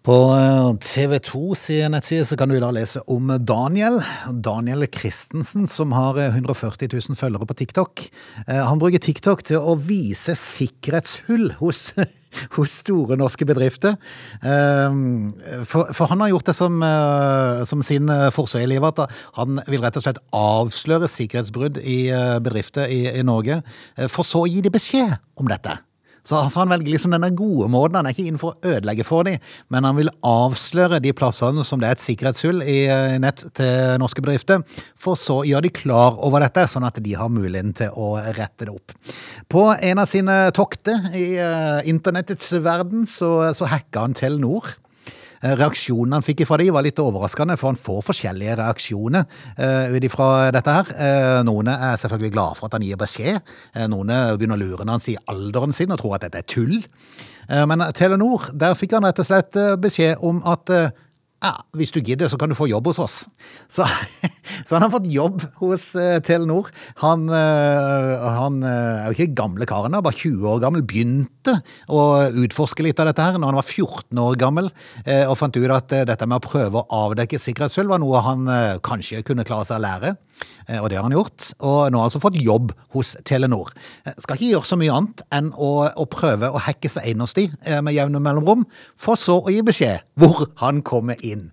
På 0.08 0.76
TV 0.80 1.18
2 1.20 1.54
sin 1.54 1.92
nettside 1.92 2.24
så 2.24 2.36
kan 2.40 2.48
du 2.48 2.54
da 2.62 2.70
lese 2.72 3.02
om 3.12 3.28
Daniel. 3.44 3.98
Daniel 4.32 4.86
Christensen, 4.88 5.66
som 5.68 5.90
har 5.92 6.16
140 6.16 6.88
000 6.94 7.16
følgere 7.18 7.44
på 7.44 7.56
TikTok. 7.58 8.06
Eh, 8.46 8.62
Han 8.64 8.80
bruker 8.80 9.02
TikTok 9.04 9.42
til 9.44 9.60
å 9.60 9.74
vise 9.76 10.32
sikkerhetshull 10.32 11.50
hos, 11.58 11.90
hos 12.56 12.78
store 12.86 13.18
norske 13.20 13.44
bedrifter. 13.44 13.98
Eh, 14.40 14.96
For, 15.68 15.92
for 15.92 16.08
han 16.08 16.24
har 16.24 16.32
gjort 16.32 16.48
det 16.48 16.56
som, 16.56 16.80
eh, 16.88 17.60
som 17.68 17.84
sin 17.84 18.08
forsøk 18.32 18.64
i 18.64 18.70
livet, 18.72 19.04
at 19.04 19.12
han 19.36 19.60
vil 19.68 19.84
rett 19.84 20.00
og 20.00 20.06
slett 20.06 20.22
avsløre 20.32 21.10
sikkerhetsbrudd 21.18 21.82
i 21.84 21.98
eh, 22.08 22.38
bedrifter 22.40 22.88
i, 22.88 23.10
i 23.12 23.28
Norge, 23.28 23.60
eh, 23.98 24.08
for 24.08 24.24
så 24.24 24.46
å 24.46 24.48
gi 24.48 24.64
de 24.64 24.72
beskjed 24.72 25.18
om 25.36 25.52
dette. 25.52 25.76
Så 26.28 26.36
altså, 26.36 26.60
han 26.60 26.72
velger 26.74 26.92
liksom 26.92 27.14
denne 27.14 27.30
gode 27.36 27.70
måten. 27.72 27.96
Han 27.96 28.08
er 28.08 28.12
ikke 28.12 28.28
inne 28.28 28.40
for 28.40 28.52
å 28.52 28.72
ødelegge 28.74 29.06
for 29.08 29.24
dem, 29.24 29.38
men 29.72 29.86
han 29.88 29.96
vil 29.96 30.10
avsløre 30.26 31.00
de 31.04 31.14
plassene 31.16 31.64
som 31.64 31.80
det 31.80 31.88
er 31.88 31.96
et 31.96 32.04
sikkerhetshull 32.04 32.60
i 32.68 32.78
eh, 32.92 33.16
nett 33.22 33.46
til 33.56 33.96
norske 34.02 34.24
bedrifter, 34.24 34.64
for 34.98 35.16
så 35.16 35.40
gjør 35.48 35.64
de 35.64 35.72
klar 35.72 36.18
over 36.24 36.44
dette, 36.44 36.66
sånn 36.68 36.86
at 36.88 37.00
de 37.04 37.16
har 37.16 37.32
muligheten 37.32 37.72
til 37.80 37.96
å 37.96 38.10
rette 38.36 38.68
det 38.68 38.74
opp. 38.74 38.92
På 39.48 39.70
en 39.72 40.02
av 40.02 40.10
sine 40.10 40.36
tokter 40.56 41.08
i 41.16 41.30
eh, 41.40 41.88
internettets 41.88 42.52
verden 42.64 43.08
så, 43.08 43.54
så 43.56 43.70
hacka 43.72 44.04
han 44.04 44.16
Telenor. 44.18 44.74
Eh, 45.42 45.54
Reaksjonen 45.58 46.18
han 46.18 46.26
fikk 46.26 46.44
fra 46.48 46.58
de 46.60 46.68
var 46.74 46.86
litt 46.86 46.98
overraskende, 47.02 47.56
for 47.60 47.72
han 47.72 47.80
får 47.80 48.04
forskjellige 48.08 48.58
reaksjoner 48.58 49.24
uh, 49.58 49.94
ut 49.94 50.04
ifra 50.04 50.28
dette 50.54 50.74
her. 50.74 50.92
Eh, 50.98 51.40
noen 51.46 51.70
er 51.72 51.98
selvfølgelig 52.00 52.34
glad 52.34 52.58
for 52.58 52.68
at 52.68 52.78
han 52.78 52.86
gir 52.86 53.00
beskjed. 53.00 53.56
Eh, 53.74 53.88
noen 53.90 54.12
begynner 54.38 54.58
å 54.58 54.62
lure 54.62 54.84
når 54.86 54.98
han 54.98 55.04
sier 55.04 55.24
alderen 55.30 55.74
sin 55.76 55.94
og 55.94 56.00
tror 56.02 56.18
at 56.18 56.26
dette 56.26 56.42
er 56.42 56.48
tull. 56.48 56.78
Eh, 57.48 57.64
men 57.66 57.82
Telenor, 57.96 58.50
der 58.52 58.76
fikk 58.76 58.96
han 58.96 59.06
rett 59.08 59.20
og 59.22 59.28
slett 59.28 59.56
eh, 59.56 59.76
beskjed 59.80 60.24
om 60.24 60.42
at 60.48 60.72
eh, 60.74 60.90
ja, 61.38 61.52
hvis 61.78 61.92
du 61.94 62.00
gidder, 62.02 62.26
så 62.26 62.38
kan 62.38 62.50
du 62.50 62.56
få 62.58 62.66
jobb 62.66 62.88
hos 62.90 62.98
oss. 62.98 63.16
Så, 63.70 63.86
så 64.66 64.74
han 64.74 64.82
har 64.82 64.90
fått 64.90 65.06
jobb 65.12 65.44
hos 65.60 65.92
eh, 65.94 66.18
Telenor. 66.26 66.72
Han, 67.04 67.28
eh, 67.30 68.26
han 68.38 68.58
eh, 68.66 69.04
er 69.04 69.12
jo 69.12 69.14
ikke 69.14 69.36
gamle 69.38 69.68
karen, 69.70 69.94
da, 69.94 70.02
bare 70.02 70.18
20 70.18 70.48
år 70.50 70.64
gammel. 70.64 70.82
Begynte 70.88 71.60
å 71.86 72.00
utforske 72.42 72.82
litt 72.82 72.98
av 72.98 73.10
dette 73.10 73.22
her 73.22 73.38
når 73.38 73.52
han 73.52 73.60
var 73.60 73.68
14 73.70 74.22
år 74.24 74.38
gammel, 74.40 74.72
eh, 75.04 75.24
og 75.28 75.38
fant 75.38 75.54
ut 75.54 75.76
at 75.76 75.94
eh, 75.94 76.06
dette 76.08 76.26
med 76.26 76.40
å 76.40 76.48
prøve 76.48 76.82
å 76.82 77.02
avdekke 77.06 77.38
sikkerhetshull 77.38 77.90
var 77.90 78.02
noe 78.02 78.24
han 78.26 78.50
eh, 78.50 78.80
kanskje 78.82 79.22
kunne 79.26 79.46
klare 79.46 79.68
seg 79.68 79.78
å 79.78 79.86
lære. 79.86 80.16
Og 80.78 80.84
det 80.86 80.98
har 80.98 81.02
han 81.02 81.14
gjort, 81.16 81.48
og 81.64 81.88
nå 81.90 81.98
har 81.98 82.04
han 82.04 82.10
altså 82.10 82.20
fått 82.22 82.36
jobb 82.38 82.70
hos 82.94 83.14
Telenor. 83.26 83.72
Skal 84.20 84.36
ikke 84.36 84.50
gjøre 84.52 84.68
så 84.68 84.76
mye 84.78 84.92
annet 84.94 85.22
enn 85.34 85.48
å, 85.56 85.70
å 85.88 86.04
prøve 86.12 86.50
å 86.52 86.60
hacke 86.62 86.90
seg 86.92 87.08
inn 87.10 87.24
hos 87.24 87.34
de 87.34 87.46
med 87.82 87.96
jevne 87.96 88.20
mellomrom, 88.22 88.66
for 89.00 89.18
så 89.18 89.40
å 89.40 89.50
gi 89.50 89.64
beskjed 89.66 90.04
hvor 90.20 90.44
han 90.60 90.84
kommer 90.86 91.18
inn. 91.24 91.27
Eh, 91.32 91.50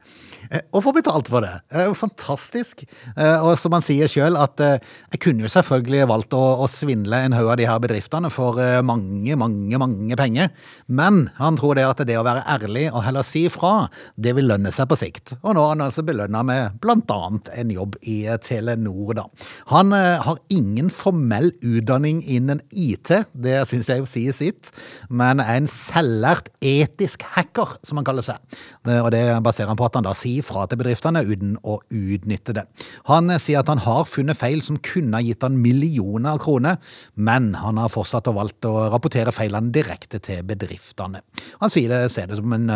Og 0.76 0.84
får 0.86 0.96
betalt 1.00 1.30
for 1.32 1.46
det. 1.46 1.54
Det 1.72 1.82
er 1.82 1.88
jo 1.90 1.96
fantastisk. 1.98 2.84
Eh, 3.16 3.38
Og 3.46 3.56
som 3.60 3.74
han 3.76 3.84
sier 3.86 4.10
sjøl, 4.12 4.38
at 4.40 4.62
eh, 4.64 4.80
jeg 5.14 5.22
kunne 5.24 5.46
jo 5.46 5.52
selvfølgelig 5.52 6.08
valgt 6.12 6.36
å, 6.38 6.42
å 6.64 6.68
svindle 6.70 7.20
en 7.26 7.36
haug 7.38 7.50
av 7.54 7.60
de 7.60 7.68
her 7.70 7.80
bedriftene 7.84 8.30
for 8.34 8.60
eh, 8.62 8.82
mange, 8.86 9.36
mange, 9.40 9.80
mange 9.82 10.18
penger. 10.20 10.52
Men 10.88 11.30
han 11.40 11.58
tror 11.60 11.78
det 11.80 11.86
at 11.88 12.04
det 12.08 12.18
å 12.20 12.26
være 12.26 12.46
ærlig 12.56 12.88
og 12.92 13.04
heller 13.06 13.26
si 13.26 13.46
fra, 13.54 13.88
det 14.16 14.36
vil 14.38 14.50
lønne 14.52 14.74
seg 14.76 14.90
på 14.92 14.98
sikt. 15.00 15.36
Og 15.42 15.56
nå 15.56 15.64
er 15.64 15.74
han 15.76 15.86
altså 15.88 16.06
belønna 16.06 16.44
med 16.46 16.80
blant 16.84 17.12
annet 17.14 17.52
en 17.56 17.74
jobb 17.74 17.98
i 18.04 18.22
eh, 18.28 18.40
Telenor, 18.44 19.16
da. 19.18 19.28
Han 19.72 19.94
eh, 19.96 20.20
har 20.26 20.42
ingen 20.54 20.92
formell 20.94 21.52
utdanning 21.66 22.22
innen 22.26 22.62
IT, 22.72 23.12
det 23.34 23.62
syns 23.70 23.90
jeg 23.92 24.02
jo 24.04 24.10
sier 24.10 24.36
sitt, 24.36 24.72
men 25.10 25.40
er 25.44 25.56
en 25.62 25.70
selvlært 25.72 26.52
etisk 26.66 27.24
hacker, 27.36 27.78
som 27.86 28.00
han 28.00 28.08
kaller 28.08 28.26
seg. 28.26 28.42
Og 28.86 29.08
det 29.14 29.22
baserer 29.46 29.72
han 29.72 29.80
på 29.80 29.86
at 29.88 29.96
han 29.98 30.06
da 30.06 30.12
sier 30.18 30.35
fra 30.46 30.66
til 30.68 30.80
bedriftene 30.82 31.22
uten 31.26 31.56
å 31.64 31.78
utnytte 31.94 32.56
det. 32.58 32.66
Han 33.10 33.32
eh, 33.32 33.42
sier 33.42 33.62
at 33.62 33.72
han 33.72 33.84
har 33.86 34.08
funnet 34.10 34.40
feil 34.40 34.64
som 34.66 34.80
kunne 34.84 35.22
gitt 35.26 35.46
han 35.46 35.60
millioner 35.62 36.36
av 36.36 36.42
kroner, 36.44 36.82
men 37.16 37.54
han 37.62 37.80
har 37.82 37.94
fortsatt 37.94 38.28
og 38.32 38.40
valgt 38.40 38.68
å 38.68 38.90
rapportere 38.94 39.34
feilene 39.36 39.74
direkte 39.76 40.20
til 40.24 40.44
bedriftene. 40.48 41.24
Han 41.62 41.74
sier 41.74 41.92
det, 41.92 42.02
ser 42.14 42.30
det 42.32 42.40
som 42.42 42.56
en, 42.58 42.70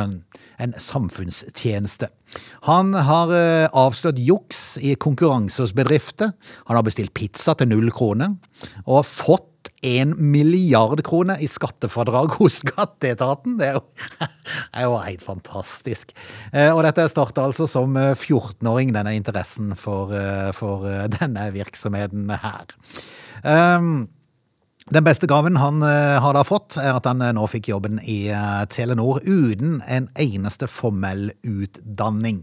en 0.60 0.78
samfunnstjeneste. 0.80 2.12
Han 2.70 2.94
har 2.94 3.34
eh, 3.36 3.68
avslørt 3.74 4.22
juks 4.22 4.78
i 4.86 4.96
konkurranse 4.96 5.64
hos 5.64 5.76
bedrifter. 5.76 6.36
Han 6.70 6.78
har 6.78 6.86
bestilt 6.86 7.16
pizza 7.18 7.56
til 7.58 7.72
null 7.72 7.92
kroner, 7.96 8.38
og 8.86 9.08
fått 9.08 9.49
en 9.86 10.14
milliard 10.32 11.02
kroner 11.08 11.40
i 11.40 11.48
skattefradrag 11.50 12.36
hos 12.40 12.60
skatteetaten. 12.64 13.58
Det 13.60 13.70
er 13.70 13.78
jo, 13.80 13.84
er 14.78 14.88
jo 14.88 14.98
helt 15.00 15.24
fantastisk. 15.26 16.14
Eh, 16.54 16.72
Og 16.74 16.84
dette 16.88 17.08
starta 17.12 17.48
altså 17.48 17.68
som 17.70 17.96
eh, 18.00 18.12
14-åring, 18.16 18.94
denne 18.96 19.16
interessen 19.18 19.76
for, 19.80 20.14
eh, 20.16 20.52
for 20.58 20.88
eh, 20.90 21.08
denne 21.20 21.50
virksomheten 21.56 22.30
her. 22.44 22.76
Um, 23.44 24.08
den 24.90 25.06
beste 25.06 25.28
gaven 25.30 25.60
han 25.62 25.84
eh, 25.86 26.18
har 26.18 26.34
da 26.34 26.42
fått, 26.42 26.74
er 26.82 26.96
at 26.98 27.06
han 27.06 27.20
eh, 27.22 27.34
nå 27.38 27.44
fikk 27.52 27.68
jobben 27.70 28.00
i 28.02 28.32
eh, 28.34 28.64
Telenor 28.74 29.20
uten 29.22 29.84
en 29.86 30.08
eneste 30.18 30.66
formell 30.66 31.30
utdanning. 31.46 32.42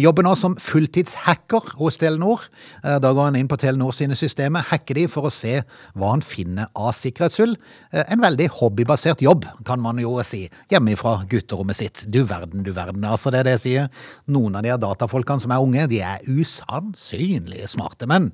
Jobben 0.00 0.26
nå 0.26 0.32
som 0.38 0.54
fulltidshacker 0.60 1.72
hos 1.80 1.98
Telenor. 2.00 2.46
Da 2.82 3.10
går 3.10 3.28
han 3.28 3.38
inn 3.38 3.50
på 3.50 3.58
Telenor 3.60 3.94
sine 3.96 4.16
systemer, 4.18 4.64
hacker 4.70 5.00
de 5.00 5.06
for 5.10 5.28
å 5.28 5.32
se 5.32 5.58
hva 5.98 6.12
han 6.12 6.24
finner 6.24 6.70
av 6.78 6.94
sikkerhetshull. 6.96 7.56
En 7.92 8.22
veldig 8.22 8.48
hobbybasert 8.60 9.24
jobb, 9.24 9.44
kan 9.68 9.82
man 9.82 10.00
jo 10.02 10.14
si, 10.26 10.44
hjemmefra 10.72 11.18
gutterommet 11.30 11.80
sitt. 11.80 12.06
Du 12.12 12.22
verden, 12.28 12.64
du 12.66 12.72
verden. 12.76 13.04
Altså 13.04 13.32
det 13.34 13.42
er 13.42 13.50
det 13.50 13.56
jeg 13.58 13.64
sier. 13.66 13.92
Noen 14.32 14.58
av 14.58 14.66
de 14.66 14.78
datafolkene 14.86 15.42
som 15.42 15.54
er 15.54 15.64
unge, 15.64 15.88
de 15.92 16.02
er 16.06 16.24
usannsynlig 16.30 17.66
smarte. 17.74 18.08
Men 18.10 18.32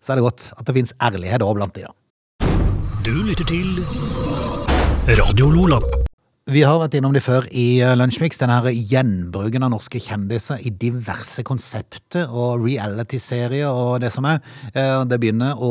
så 0.00 0.14
er 0.14 0.20
det 0.20 0.28
godt 0.30 0.52
at 0.56 0.66
det 0.66 0.78
finnes 0.80 0.96
ærlighet 1.04 1.44
òg 1.46 1.58
blant 1.60 1.76
de 1.76 1.86
da. 1.88 1.99
Du 3.04 3.12
lytter 3.24 3.44
til 3.48 3.80
Radio 5.20 5.50
Lola. 5.52 5.78
Vi 6.50 6.64
har 6.66 6.80
vært 6.80 6.96
innom 6.98 7.12
det 7.14 7.20
før 7.22 7.44
i 7.54 7.76
eh, 7.78 7.92
Lunsjmix, 7.94 8.40
denne 8.40 8.72
gjenbruken 8.74 9.62
av 9.62 9.70
norske 9.70 10.00
kjendiser 10.02 10.58
i 10.66 10.72
diverse 10.74 11.44
konsepter 11.46 12.26
og 12.32 12.64
reality-serier 12.64 13.68
og 13.70 14.00
det 14.02 14.10
som 14.10 14.26
er. 14.26 14.40
Eh, 14.72 15.04
Det 15.06 15.18
begynner 15.22 15.60
å 15.62 15.70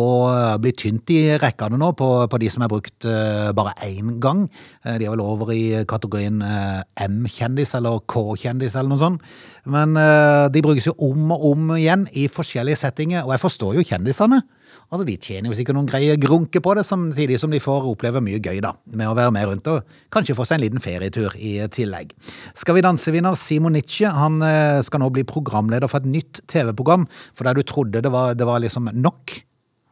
bli 0.64 0.72
tynt 0.80 1.12
i 1.12 1.18
rekkene 1.42 1.76
nå 1.82 1.90
på, 2.00 2.08
på 2.32 2.40
de 2.40 2.52
som 2.54 2.64
er 2.64 2.72
brukt 2.72 3.04
eh, 3.12 3.50
bare 3.58 3.74
én 3.90 4.14
gang. 4.24 4.46
Eh, 4.86 4.96
De 5.02 5.10
er 5.10 5.12
vel 5.18 5.26
over 5.26 5.52
i 5.52 5.82
kategorien 5.90 6.40
eh, 6.48 6.80
M-kjendis 7.10 7.76
eller 7.76 8.00
K-kjendis 8.08 8.78
eller 8.80 8.94
noe 8.94 9.04
sånt. 9.04 9.28
Men 9.70 9.98
eh, 10.00 10.48
de 10.54 10.64
brukes 10.66 10.88
jo 10.90 10.96
om 11.10 11.34
og 11.36 11.46
om 11.52 11.74
igjen 11.78 12.08
i 12.18 12.28
forskjellige 12.32 12.80
settinger, 12.82 13.26
og 13.26 13.36
jeg 13.36 13.44
forstår 13.44 13.78
jo 13.78 13.86
kjendisene. 13.86 14.42
Altså, 14.90 15.06
De 15.06 15.18
tjener 15.22 15.52
jo 15.52 15.58
sikkert 15.58 15.78
noen 15.78 15.90
greie 15.90 16.16
grunke 16.22 16.62
på 16.66 16.74
det, 16.78 16.86
samtidig 16.88 17.38
som 17.42 17.54
de 17.54 17.62
får 17.62 17.90
oppleve 17.92 18.22
mye 18.26 18.42
gøy 18.42 18.62
da, 18.66 18.74
med 18.90 19.10
å 19.10 19.18
være 19.18 19.34
med 19.36 19.50
rundt 19.50 19.70
og 19.70 20.00
kanskje 20.14 20.38
få 20.38 20.48
seg 20.50 20.58
en 20.58 20.66
liten 20.66 20.84
ferietur 20.84 21.36
i 21.38 21.58
tillegg. 21.74 22.16
Skal 22.58 22.80
vi 22.80 22.86
danse-vinner 22.86 23.38
Simon 23.38 23.78
Nietzsche 23.78 24.10
han 24.16 24.42
eh, 24.46 24.80
skal 24.86 25.04
nå 25.04 25.12
bli 25.14 25.26
programleder 25.30 25.92
for 25.92 26.02
et 26.02 26.10
nytt 26.10 26.42
TV-program, 26.50 27.06
for 27.38 27.46
der 27.46 27.60
du 27.60 27.66
trodde 27.68 28.02
det 28.06 28.14
var, 28.14 28.34
det 28.38 28.50
var 28.50 28.64
liksom 28.64 28.90
nok. 28.98 29.38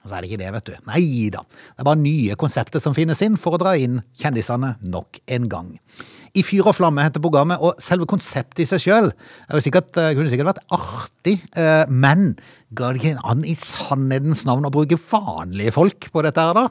Så 0.07 0.15
er 0.15 0.23
det 0.23 0.31
ikke 0.31 0.39
det, 0.39 0.51
vet 0.55 0.69
du. 0.69 0.75
Nei 0.87 1.05
da. 1.33 1.41
Det 1.43 1.83
er 1.83 1.87
bare 1.89 1.99
nye 1.99 2.37
konsepter 2.39 2.81
som 2.81 2.95
finnes 2.95 3.21
inn 3.25 3.35
for 3.39 3.57
å 3.57 3.61
dra 3.61 3.75
inn 3.77 3.99
kjendisene 4.17 4.77
nok 4.87 5.19
en 5.35 5.49
gang. 5.51 5.73
I 6.35 6.43
fyr 6.45 6.67
og 6.67 6.75
flamme 6.77 7.05
heter 7.05 7.23
programmet, 7.23 7.61
og 7.61 7.79
selve 7.83 8.07
konseptet 8.09 8.65
i 8.65 8.69
seg 8.69 8.83
sjøl 8.83 9.11
kunne 9.47 9.63
sikkert 9.63 10.49
vært 10.51 10.63
artig, 10.75 11.39
eh, 11.55 11.85
men 11.89 12.35
ga 12.75 12.91
det 12.91 13.01
ikke 13.03 13.27
an 13.31 13.45
i 13.47 13.55
sannhetens 13.55 14.45
navn 14.47 14.67
å 14.67 14.73
bruke 14.73 14.99
vanlige 15.11 15.75
folk 15.75 16.09
på 16.11 16.23
dette 16.25 16.43
her, 16.43 16.57
da? 16.57 16.67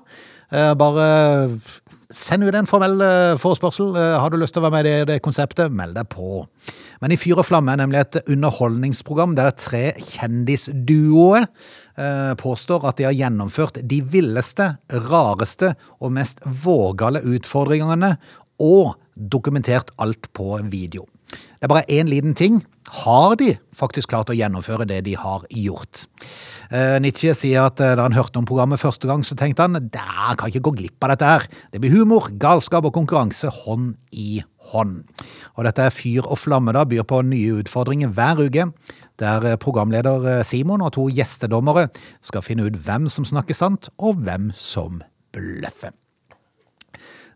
Eh, 0.53 0.75
Bare 0.79 1.07
send 2.15 2.47
ut 2.47 2.55
en 2.55 2.69
formell 2.69 3.01
eh, 3.03 3.39
forespørsel. 3.41 3.97
Eh, 3.99 4.19
Har 4.21 4.31
du 4.31 4.37
lyst 4.39 4.55
til 4.55 4.63
å 4.63 4.69
være 4.69 4.77
med 4.77 4.87
i 4.91 5.07
det, 5.09 5.17
konseptet, 5.25 5.73
meld 5.75 5.97
deg 5.99 6.07
på. 6.13 6.45
Men 7.03 7.13
i 7.13 7.19
Fyr 7.19 7.41
og 7.41 7.49
flamme 7.49 7.73
er 7.75 7.81
nemlig 7.81 8.01
et 8.03 8.21
underholdningsprogram 8.31 9.35
der 9.37 9.51
tre 9.59 9.91
kjendisduoer 9.99 11.45
eh, 11.47 12.33
påstår 12.39 12.87
at 12.89 13.01
de 13.01 13.09
har 13.09 13.17
gjennomført 13.17 13.83
de 13.83 14.01
villeste, 14.01 14.71
rareste 15.11 15.75
og 15.99 16.15
mest 16.17 16.45
vågale 16.47 17.25
utfordringene 17.27 18.15
og 18.63 18.97
dokumentert 19.17 19.93
alt 20.03 20.31
på 20.37 20.57
video. 20.71 21.07
Det 21.27 21.67
er 21.67 21.73
bare 21.73 21.89
én 21.91 22.09
liten 22.09 22.35
ting. 22.39 22.61
Har 23.03 23.35
de 23.41 23.57
faktisk 23.75 24.13
klart 24.13 24.31
å 24.31 24.37
gjennomføre 24.37 24.87
det 24.87 25.01
de 25.09 25.17
har 25.19 25.43
gjort? 25.51 26.05
Eh, 26.71 26.99
Nietzsche 27.03 27.35
sier 27.35 27.67
at 27.67 27.83
eh, 27.83 27.97
da 27.99 28.05
han 28.07 28.15
hørte 28.15 28.39
om 28.39 28.47
programmet 28.47 28.81
første 28.81 29.11
gang, 29.11 29.25
så 29.27 29.35
tenkte 29.39 29.67
han 29.67 29.89
der 29.91 30.39
kan 30.39 30.53
ikke 30.53 30.69
gå 30.69 30.77
glipp 30.79 31.03
av 31.03 31.15
dette 31.15 31.33
her. 31.33 31.49
Det 31.73 31.83
blir 31.83 31.97
humor, 31.97 32.31
galskap 32.39 32.87
og 32.87 32.95
konkurranse 32.95 33.51
hånd 33.65 33.97
i 34.15 34.39
hånd. 34.71 35.03
Og 35.57 35.67
dette 35.67 35.89
er 35.89 35.95
Fyr 35.95 36.27
og 36.27 36.39
flamme 36.39 36.75
da, 36.77 36.87
byr 36.87 37.07
på 37.09 37.23
nye 37.27 37.59
utfordringer 37.63 38.15
hver 38.15 38.47
uke, 38.47 38.71
der 39.23 39.51
eh, 39.51 39.61
programleder 39.63 40.31
eh, 40.31 40.43
Simon 40.47 40.87
og 40.87 40.95
to 40.95 41.11
gjestedommere 41.11 41.89
skal 42.25 42.47
finne 42.47 42.71
ut 42.71 42.81
hvem 42.87 43.11
som 43.13 43.27
snakker 43.27 43.57
sant, 43.57 43.91
og 43.99 44.23
hvem 44.23 44.53
som 44.55 45.03
bløffer. 45.35 45.95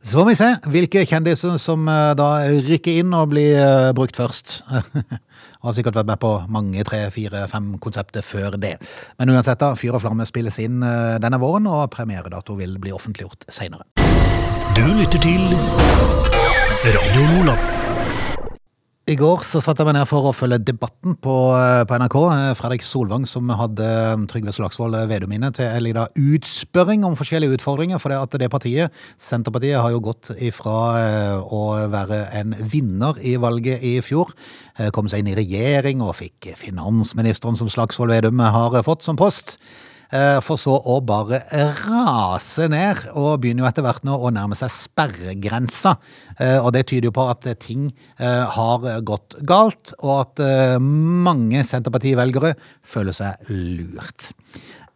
Så 0.03 0.17
får 0.17 0.27
vi 0.31 0.35
se 0.39 0.47
hvilke 0.73 1.03
kjendiser 1.05 1.59
som 1.61 1.85
eh, 1.93 2.13
da 2.17 2.29
rykker 2.65 3.03
inn 3.03 3.13
og 3.13 3.35
blir 3.35 3.59
eh, 3.61 3.91
brukt 3.97 4.17
først. 4.17 4.63
Har 5.65 5.75
sikkert 5.77 5.99
vært 5.99 6.09
med 6.09 6.21
på 6.23 6.31
mange, 6.49 6.85
tre, 6.89 7.03
fire, 7.13 7.43
fem 7.53 7.75
konsepter 7.85 8.25
før 8.25 8.57
det. 8.57 8.79
Men 9.21 9.35
uansett, 9.35 9.61
da, 9.61 9.75
Fyr 9.77 9.99
og 9.99 10.05
flamme 10.07 10.25
spilles 10.29 10.57
inn 10.65 10.81
eh, 10.81 11.19
denne 11.21 11.41
våren, 11.43 11.69
og 11.69 11.91
premieredato 11.93 12.57
vil 12.57 12.79
bli 12.81 12.97
offentliggjort 12.97 13.45
seinere. 13.53 13.85
Du 14.73 14.87
lytter 14.89 15.21
til 15.21 15.45
Radio 16.97 17.29
Lola. 17.35 17.90
I 19.11 19.17
går 19.19 19.41
så 19.43 19.59
satte 19.59 19.83
jeg 19.83 19.89
meg 19.89 19.97
ned 19.97 20.07
for 20.07 20.29
å 20.29 20.31
følge 20.37 20.61
debatten 20.63 21.17
på, 21.19 21.33
eh, 21.59 21.81
på 21.83 21.97
NRK. 21.99 22.15
Eh, 22.31 22.51
Fredrik 22.55 22.85
Solvang 22.87 23.25
som 23.27 23.49
hadde 23.59 23.83
eh, 23.83 24.23
Trygve 24.31 24.53
Slagsvold 24.55 24.95
Vedum 25.11 25.33
inne 25.35 25.51
til 25.57 25.67
en 25.67 25.83
liten 25.83 26.07
utspørring 26.15 27.03
om 27.09 27.17
forskjellige 27.19 27.59
utfordringer. 27.59 27.99
For 27.99 28.15
det 28.15 28.21
at 28.21 28.39
det 28.39 28.51
partiet, 28.53 28.95
Senterpartiet, 29.19 29.81
har 29.83 29.91
jo 29.91 30.05
gått 30.05 30.31
ifra 30.39 30.77
å 31.43 31.63
være 31.91 32.21
en 32.39 32.55
vinner 32.55 33.19
i 33.19 33.35
valget 33.35 33.83
i 33.83 33.97
fjor. 34.05 34.31
Kom 34.95 35.11
seg 35.11 35.25
inn 35.25 35.33
i 35.33 35.39
regjering 35.41 36.07
og 36.07 36.15
fikk 36.21 36.53
finansministeren 36.61 37.59
som 37.59 37.73
Slagsvold 37.73 38.15
Vedum 38.15 38.39
har 38.39 38.79
fått 38.87 39.03
som 39.03 39.19
post. 39.19 39.57
Eh, 40.11 40.39
for 40.43 40.59
så 40.59 40.75
å 40.75 40.97
bare 41.07 41.39
rase 41.85 42.67
ned, 42.71 43.05
og 43.15 43.39
begynner 43.43 43.63
jo 43.63 43.69
etter 43.69 43.85
hvert 43.87 44.07
nå 44.07 44.17
å 44.19 44.33
nærme 44.35 44.59
seg 44.59 44.73
sperregrensa. 44.75 45.95
Eh, 46.35 46.59
og 46.59 46.73
det 46.75 46.89
tyder 46.91 47.11
jo 47.11 47.15
på 47.15 47.29
at 47.31 47.47
ting 47.63 47.87
eh, 48.19 48.43
har 48.57 48.89
gått 49.07 49.39
galt, 49.47 49.95
og 50.03 50.15
at 50.17 50.43
mange 50.83 51.63
Senterparti-velgere 51.67 52.57
føler 52.83 53.15
seg 53.15 53.53
lurt. 53.55 54.33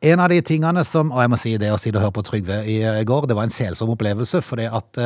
En 0.05 0.21
av 0.21 0.29
de 0.29 0.41
tingene 0.45 0.83
som 0.85 1.09
Og 1.15 1.23
jeg 1.23 1.31
må 1.33 1.37
si 1.41 1.55
det 1.57 1.71
å 1.73 1.79
sitte 1.81 1.97
og 1.97 2.05
høre 2.05 2.17
på 2.19 2.25
Trygve 2.27 2.59
i 2.69 2.77
går, 3.09 3.29
det 3.31 3.37
var 3.39 3.47
en 3.47 3.55
selsom 3.55 3.95
opplevelse, 3.95 4.43
fordi 4.45 4.67
at 4.69 5.01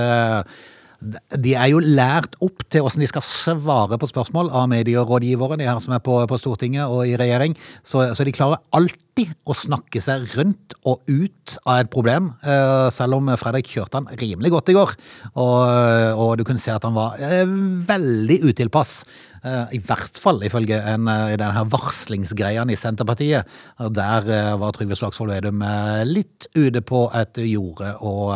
de 0.98 1.52
er 1.54 1.68
jo 1.70 1.78
lært 1.78 2.32
opp 2.42 2.64
til 2.66 2.82
hvordan 2.82 3.04
de 3.04 3.08
skal 3.10 3.22
svare 3.22 3.98
på 4.00 4.08
spørsmål 4.10 4.48
av 4.50 4.66
medierådgivere, 4.72 5.58
de 5.60 5.68
her 5.68 5.78
som 5.82 5.94
er 5.94 6.02
på, 6.02 6.16
på 6.26 6.38
Stortinget 6.40 6.90
og 6.90 7.06
i 7.06 7.14
regjering. 7.18 7.54
Så, 7.86 8.02
så, 8.18 8.26
de 8.26 8.34
klarer 8.34 8.58
alltid 8.74 9.30
å 9.46 9.54
snakke 9.54 10.02
seg 10.02 10.26
rundt 10.34 10.74
og 10.82 11.06
ut 11.06 11.54
av 11.62 11.84
et 11.84 11.90
problem. 11.92 12.32
Eh, 12.42 12.88
selv 12.94 13.20
om 13.20 13.30
Fredrik 13.38 13.70
kjørte 13.70 14.00
han 14.00 14.10
rimelig 14.18 14.50
godt 14.54 14.72
i 14.72 14.76
går. 14.76 14.94
Og, 15.38 16.18
og 16.18 16.32
du 16.38 16.42
kunne 16.48 16.62
se 16.62 16.74
at 16.74 16.86
han 16.86 16.96
var 16.98 17.20
eh, 17.22 17.44
veldig 17.46 18.40
utilpass. 18.50 18.96
Eh, 19.44 19.76
I 19.78 19.80
hvert 19.86 20.18
fall 20.18 20.42
ifølge 20.46 20.80
en, 20.82 21.06
i 21.06 21.38
denne 21.38 21.66
varslingsgreia 21.70 22.66
i 22.66 22.78
Senterpartiet. 22.78 23.46
Der 23.94 24.26
var 24.58 24.74
Trygve 24.74 24.98
Slagsvold 24.98 25.36
Vedum 25.36 25.62
litt 26.10 26.50
ute 26.58 26.82
på 26.82 27.06
et 27.14 27.38
jorde 27.46 27.94
og 28.02 28.34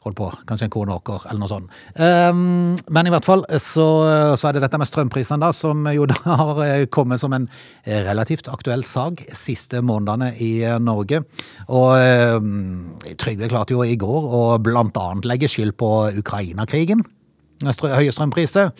holdt 0.00 0.16
på, 0.16 0.28
kanskje 0.48 0.66
en 0.68 0.72
kornåker 0.72 1.26
eller 1.28 1.42
noe 1.42 1.50
sånt. 1.50 1.72
Um, 2.00 2.72
men 2.88 3.08
i 3.08 3.12
hvert 3.12 3.26
fall 3.28 3.44
så, 3.60 3.86
så, 4.40 4.48
er 4.48 4.56
det 4.56 4.64
dette 4.64 4.80
med 4.80 4.88
strømprisene, 4.88 5.40
da, 5.42 5.52
som 5.56 5.84
jo 5.92 6.08
da 6.08 6.16
har 6.40 6.62
eh, 6.64 6.86
kommet 6.92 7.20
som 7.20 7.36
en 7.36 7.48
relativt 7.84 8.48
aktuell 8.48 8.84
sag 8.88 9.20
siste 9.36 9.82
månedene 9.84 10.32
i 10.40 10.52
Norge. 10.80 11.22
Og 11.68 12.40
um, 12.40 12.98
Trygve 13.20 13.50
klarte 13.52 13.76
jo 13.76 13.84
i 13.84 13.98
går 14.00 14.28
å 14.40 14.44
blant 14.64 14.96
annet 15.00 15.28
legge 15.28 15.50
skyld 15.52 15.76
på 15.80 15.90
Ukraina-krigen. 16.22 17.04
Høye 17.60 18.12
strømpriser. 18.14 18.72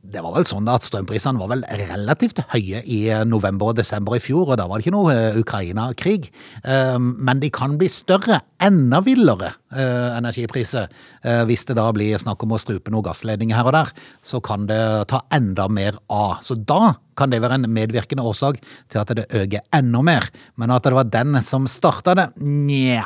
Det 0.00 0.22
var 0.24 0.32
vel 0.32 0.46
sånn 0.48 0.68
at 0.72 0.84
Strømprisene 0.86 1.36
var 1.36 1.50
vel 1.52 1.64
relativt 1.76 2.38
høye 2.54 2.80
i 2.88 3.00
november 3.28 3.70
og 3.70 3.76
desember 3.76 4.16
i 4.16 4.22
fjor, 4.22 4.48
og 4.48 4.56
da 4.56 4.64
var 4.64 4.80
det 4.80 4.86
ikke 4.86 4.94
noe 4.94 5.12
eh, 5.12 5.36
Ukraina-krig. 5.36 6.30
Ehm, 6.64 7.10
men 7.20 7.42
de 7.42 7.50
kan 7.52 7.76
bli 7.76 7.90
større, 7.92 8.40
enda 8.64 9.02
villere 9.04 9.52
eh, 9.76 10.16
energipriser. 10.16 10.88
Eh, 11.20 11.42
hvis 11.50 11.66
det 11.68 11.76
da 11.76 11.84
blir 11.92 12.16
snakk 12.22 12.40
om 12.46 12.56
å 12.56 12.62
strupe 12.62 12.92
noen 12.92 13.04
gassledninger 13.10 13.60
her 13.60 13.68
og 13.68 13.76
der, 13.76 13.92
så 14.24 14.40
kan 14.44 14.64
det 14.70 14.80
ta 15.12 15.20
enda 15.36 15.68
mer 15.68 16.00
av. 16.08 16.40
Så 16.48 16.56
da 16.56 16.94
kan 17.20 17.28
det 17.28 17.42
være 17.44 17.60
en 17.60 17.68
medvirkende 17.68 18.24
årsak 18.24 18.64
til 18.88 19.04
at 19.04 19.12
det 19.18 19.28
øker 19.28 19.68
enda 19.76 20.00
mer. 20.00 20.32
Men 20.56 20.72
at 20.72 20.88
det 20.88 20.96
var 20.96 21.12
den 21.12 21.42
som 21.44 21.68
starta 21.68 22.16
det, 22.16 22.30
nja. 22.40 23.04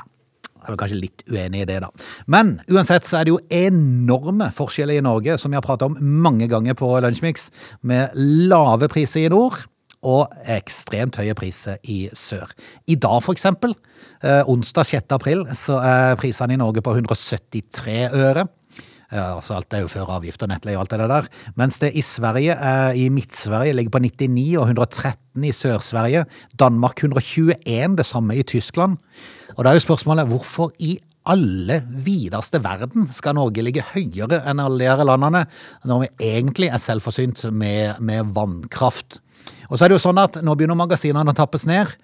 Jeg 0.65 0.73
er 0.73 0.81
kanskje 0.81 1.01
litt 1.03 1.25
uenig 1.31 1.63
i 1.65 1.69
det, 1.69 1.81
da. 1.85 1.91
Men 2.31 2.57
uansett 2.73 3.09
så 3.09 3.21
er 3.21 3.29
det 3.29 3.35
jo 3.35 3.43
enorme 3.53 4.51
forskjeller 4.57 4.99
i 4.99 5.05
Norge, 5.05 5.37
som 5.41 5.53
vi 5.53 5.61
har 5.61 5.67
pratet 5.67 5.91
om 5.91 5.99
mange 6.25 6.49
ganger 6.51 6.77
på 6.79 6.89
Lunsjmix, 7.05 7.51
med 7.83 8.17
lave 8.17 8.89
priser 8.93 9.27
i 9.27 9.33
nord 9.33 9.67
og 10.05 10.33
ekstremt 10.53 11.17
høye 11.17 11.35
priser 11.37 11.79
i 11.89 12.05
sør. 12.13 12.51
I 12.91 12.97
dag, 13.01 13.23
for 13.25 13.33
eksempel, 13.33 13.73
eh, 14.23 14.43
onsdag 14.51 14.85
6. 14.91 15.13
april, 15.17 15.47
så 15.57 15.81
er 15.81 16.19
prisene 16.21 16.55
i 16.55 16.61
Norge 16.61 16.83
på 16.85 16.93
173 16.93 18.11
øre. 18.13 18.49
Altså 19.15 19.55
Alt 19.59 19.75
er 19.77 19.85
jo 19.85 19.91
før 19.93 20.11
avgift 20.17 20.43
og 20.43 20.51
nettleie 20.51 20.79
og 20.79 20.85
alt 20.85 20.95
det 20.95 21.09
der. 21.11 21.29
Mens 21.61 21.79
det 21.83 21.93
i 21.95 22.03
Sverige, 22.03 22.57
eh, 22.57 22.99
i 23.05 23.09
Midt-Sverige, 23.09 23.75
ligger 23.77 23.95
på 23.95 24.03
99 24.03 24.59
og 24.59 24.67
113 24.67 25.45
i 25.45 25.53
Sør-Sverige. 25.53 26.25
Danmark 26.59 26.99
121, 26.99 27.97
det 27.97 28.07
samme 28.07 28.37
i 28.37 28.43
Tyskland. 28.43 28.99
Og 29.57 29.65
da 29.65 29.71
er 29.71 29.79
jo 29.79 29.87
spørsmålet 29.87 30.27
hvorfor 30.27 30.73
i 30.79 30.99
alle 31.27 31.81
videste 31.89 32.61
verden 32.61 33.09
skal 33.13 33.37
Norge 33.39 33.63
ligge 33.65 33.85
høyere 33.95 34.43
enn 34.45 34.61
alle 34.61 34.83
de 34.83 34.91
her 34.91 35.05
landene, 35.07 35.47
når 35.89 36.05
vi 36.05 36.09
egentlig 36.35 36.69
er 36.69 36.83
selvforsynt 36.83 37.47
med, 37.53 38.01
med 38.01 38.35
vannkraft. 38.37 39.21
Og 39.71 39.79
så 39.79 39.85
er 39.85 39.93
det 39.93 39.99
jo 39.99 40.05
sånn 40.05 40.21
at 40.21 40.43
nå 40.45 40.55
begynner 40.55 40.77
magasinene 40.77 41.33
å 41.33 41.37
tappes 41.37 41.65
ned. 41.69 41.95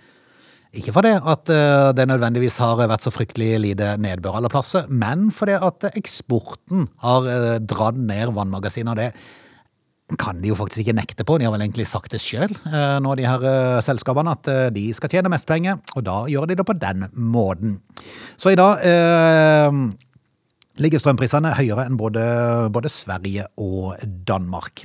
Ikke 0.70 0.92
fordi 0.94 1.16
at 1.18 1.50
eh, 1.50 1.90
det 1.98 2.06
nødvendigvis 2.06 2.61
har 2.62 2.78
vært 2.78 3.02
så 3.02 3.11
fryktelig 3.11 3.56
lite 3.59 3.96
nedbør 3.98 4.38
alle 4.38 4.50
plasser, 4.52 4.87
men 4.87 5.30
fordi 5.35 5.56
at 5.59 5.87
eksporten 5.90 6.87
har 7.02 7.26
eh, 7.26 7.54
dratt 7.59 7.98
ned 7.98 8.30
vannmagasinene. 8.37 9.09
Det 10.11 10.18
kan 10.20 10.38
de 10.42 10.50
jo 10.50 10.59
faktisk 10.59 10.85
ikke 10.85 10.94
nekte 10.94 11.26
på. 11.26 11.38
De 11.38 11.46
har 11.46 11.54
vel 11.54 11.64
egentlig 11.64 11.88
sagt 11.90 12.14
det 12.14 12.22
sjøl, 12.22 12.54
eh, 12.70 12.98
nå 13.02 13.16
de 13.18 13.26
her 13.26 13.83
selskapene, 13.83 14.37
at 14.38 14.74
de 14.76 14.85
skal 14.94 15.11
tjene 15.11 15.33
mest 15.33 15.48
penger, 15.50 15.83
og 15.96 16.06
da 16.06 16.20
gjør 16.30 16.46
de 16.50 16.61
det 16.61 16.68
på 16.68 16.78
den 16.78 17.09
måten. 17.18 17.80
Så 18.38 18.54
i 18.54 18.59
dag 18.59 18.87
eh, 18.87 19.80
ligger 20.78 21.02
strømprisene 21.02 21.56
høyere 21.59 21.88
enn 21.88 21.98
både, 21.98 22.22
både 22.70 22.94
Sverige 22.94 23.50
og 23.59 23.98
Danmark. 24.06 24.85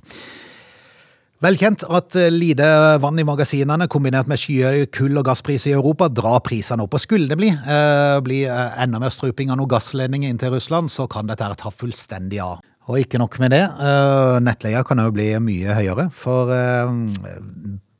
Vel 1.45 1.59
kjent 1.61 1.83
at 1.93 2.15
lite 2.33 2.65
vann 3.03 3.19
i 3.21 3.25
magasinene 3.27 3.85
kombinert 3.91 4.25
med 4.25 4.39
skyhøye 4.41 4.87
kull- 4.89 5.19
og 5.19 5.27
gasspriser 5.27 5.69
i 5.69 5.75
Europa 5.77 6.07
drar 6.09 6.39
prisene 6.41 6.81
opp. 6.81 6.95
Og 6.97 7.03
skulle 7.03 7.29
det 7.29 7.37
bli, 7.37 7.51
eh, 7.53 8.19
bli 8.25 8.39
enda 8.49 8.97
mer 8.97 9.13
struping 9.13 9.51
av 9.51 9.59
noen 9.59 9.69
gassledninger 9.69 10.27
inn 10.27 10.39
til 10.41 10.55
Russland, 10.55 10.89
så 10.89 11.07
kan 11.07 11.27
dette 11.27 11.55
ta 11.55 11.69
fullstendig 11.69 12.41
av. 12.41 12.61
Og 12.89 12.97
ikke 12.97 13.19
nok 13.19 13.37
med 13.39 13.51
det, 13.51 13.61
uh, 13.61 14.39
nettleia 14.39 14.83
kan 14.83 14.97
jo 14.97 15.11
bli 15.11 15.37
mye 15.37 15.73
høyere, 15.73 16.11
for 16.11 16.49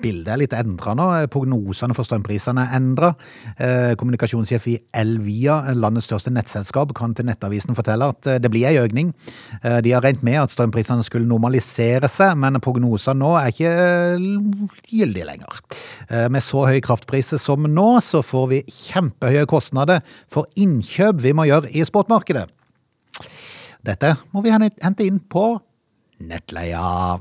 bildet 0.06 0.32
er 0.32 0.41
litt 0.44 0.56
endra 0.56 0.94
nå. 0.98 1.08
Prognosene 1.34 1.98
for 1.98 2.08
strømprisene 2.08 2.68
er 2.68 2.78
endra. 2.78 3.12
Uh, 3.58 3.91
kommunikasjonssjef 4.00 4.70
i 4.70 4.78
Elvia, 5.02 5.58
landets 5.74 6.08
største 6.12 6.34
nettselskap, 6.34 6.94
kan 6.96 7.18
til 7.18 7.28
Nettavisen 7.28 7.78
fortelle 7.78 8.12
at 8.13 8.30
det 8.41 8.54
blir 8.54 8.70
ei 8.70 8.78
økning. 8.80 9.12
De 9.63 9.91
har 9.91 10.04
regnet 10.06 10.24
med 10.26 10.38
at 10.44 10.54
strømprisene 10.54 11.04
skulle 11.06 11.28
normalisere 11.30 12.10
seg, 12.12 12.36
men 12.39 12.62
prognosene 12.63 13.20
nå 13.20 13.32
er 13.39 13.52
ikke 13.52 13.74
gyldige 14.91 15.28
lenger. 15.28 15.62
Med 16.32 16.44
så 16.46 16.65
høye 16.70 16.84
kraftpriser 16.86 17.41
som 17.41 17.65
nå, 17.65 17.88
så 18.06 18.22
får 18.26 18.50
vi 18.52 18.62
kjempehøye 18.70 19.48
kostnader 19.50 20.04
for 20.32 20.50
innkjøp 20.60 21.24
vi 21.26 21.34
må 21.38 21.48
gjøre 21.50 21.72
i 21.74 21.86
sportmarkedet. 21.88 22.48
Dette 23.86 24.15
må 24.34 24.44
vi 24.46 24.54
hente 24.54 25.06
inn 25.06 25.22
på 25.30 25.56
nettleia. 26.19 27.19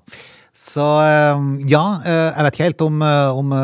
Så 0.54 0.84
eh, 1.02 1.38
ja, 1.66 1.82
eh, 2.06 2.28
jeg 2.30 2.46
vet 2.46 2.54
ikke 2.54 2.66
helt 2.68 2.82
om, 2.86 3.00
eh, 3.02 3.38
om 3.40 3.54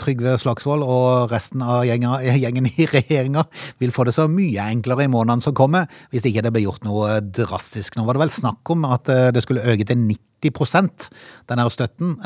Trygve 0.00 0.38
Slagsvold 0.40 0.80
og 0.88 1.28
resten 1.28 1.60
av 1.60 1.84
gjengen, 1.84 2.16
gjengen 2.42 2.68
i 2.70 2.86
regjeringa 2.88 3.44
vil 3.82 3.92
få 3.92 4.06
det 4.08 4.16
så 4.16 4.24
mye 4.32 4.70
enklere 4.72 5.04
i 5.04 5.12
månedene 5.12 5.44
som 5.44 5.56
kommer, 5.56 5.84
hvis 6.14 6.24
ikke 6.30 6.46
det 6.46 6.54
blir 6.56 6.64
gjort 6.64 6.88
noe 6.88 7.18
drastisk. 7.28 7.98
Nå 7.98 8.08
var 8.08 8.16
det 8.16 8.24
vel 8.24 8.32
snakk 8.40 8.72
om 8.72 8.88
at 8.88 9.12
det 9.36 9.44
skulle 9.44 9.66
øke 9.68 9.84
til 9.84 10.00
90% 10.00 11.10
den 11.52 11.60
her 11.60 11.72
støtten. 11.72 12.16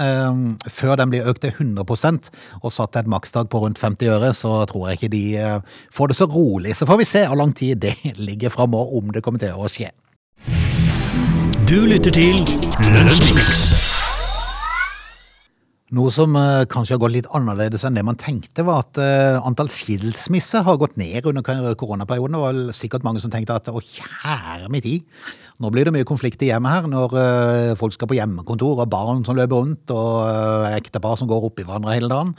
Før 0.78 0.98
den 0.98 1.10
blir 1.10 1.26
økt 1.30 1.42
til 1.42 1.54
100 1.56 1.82
og 2.62 2.70
satt 2.74 2.94
til 2.94 3.02
et 3.02 3.10
makstak 3.10 3.50
på 3.50 3.64
rundt 3.64 3.82
50 3.82 4.14
øre, 4.14 4.30
så 4.30 4.60
tror 4.70 4.88
jeg 4.88 5.00
ikke 5.00 5.14
de 5.14 5.24
får 5.94 6.12
det 6.12 6.18
så 6.22 6.30
rolig. 6.30 6.78
Så 6.78 6.86
får 6.86 7.02
vi 7.02 7.12
se 7.16 7.26
hvor 7.26 7.42
lang 7.42 7.54
tid 7.54 7.82
det 7.82 7.96
ligger 8.30 8.54
framover, 8.54 8.94
om 8.98 9.10
det 9.10 9.26
kommer 9.26 9.42
til 9.42 9.58
å 9.58 9.70
skje. 9.70 9.90
Du 11.68 11.84
lytter 11.84 12.12
til 12.14 12.38
Lønnsmiks. 12.80 13.48
Noe 15.96 16.10
som 16.12 16.34
eh, 16.36 16.62
kanskje 16.68 16.94
har 16.96 17.00
gått 17.00 17.14
litt 17.14 17.28
annerledes 17.36 17.84
enn 17.88 17.96
det 17.96 18.04
man 18.04 18.16
tenkte, 18.20 18.64
var 18.68 18.82
at 18.84 18.98
eh, 19.00 19.38
antall 19.48 19.70
skilsmisser 19.72 20.64
har 20.66 20.76
gått 20.80 20.98
ned 21.00 21.24
under 21.30 21.44
kor- 21.44 21.76
koronaperioden. 21.80 22.36
Det 22.36 22.42
var 22.42 22.76
sikkert 22.76 23.06
mange 23.06 23.22
som 23.24 23.32
tenkte 23.32 23.56
at 23.56 23.70
å 23.72 23.80
kjære 23.84 24.68
min 24.72 24.84
tid, 24.84 25.06
nå 25.64 25.70
blir 25.74 25.88
det 25.88 25.94
mye 25.96 26.08
konflikt 26.08 26.44
i 26.44 26.50
hjemmet 26.52 26.74
her 26.76 26.88
når 26.92 27.16
eh, 27.20 27.74
folk 27.80 27.96
skal 27.96 28.10
på 28.12 28.18
hjemmekontor 28.20 28.84
og 28.84 28.90
barn 28.92 29.24
som 29.28 29.36
løper 29.38 29.62
rundt 29.64 29.94
og 29.96 30.12
eh, 30.28 30.76
ektepar 30.76 31.16
som 31.20 31.30
går 31.30 31.48
oppi 31.48 31.64
hverandre 31.68 31.96
hele 31.96 32.12
dagen. 32.12 32.34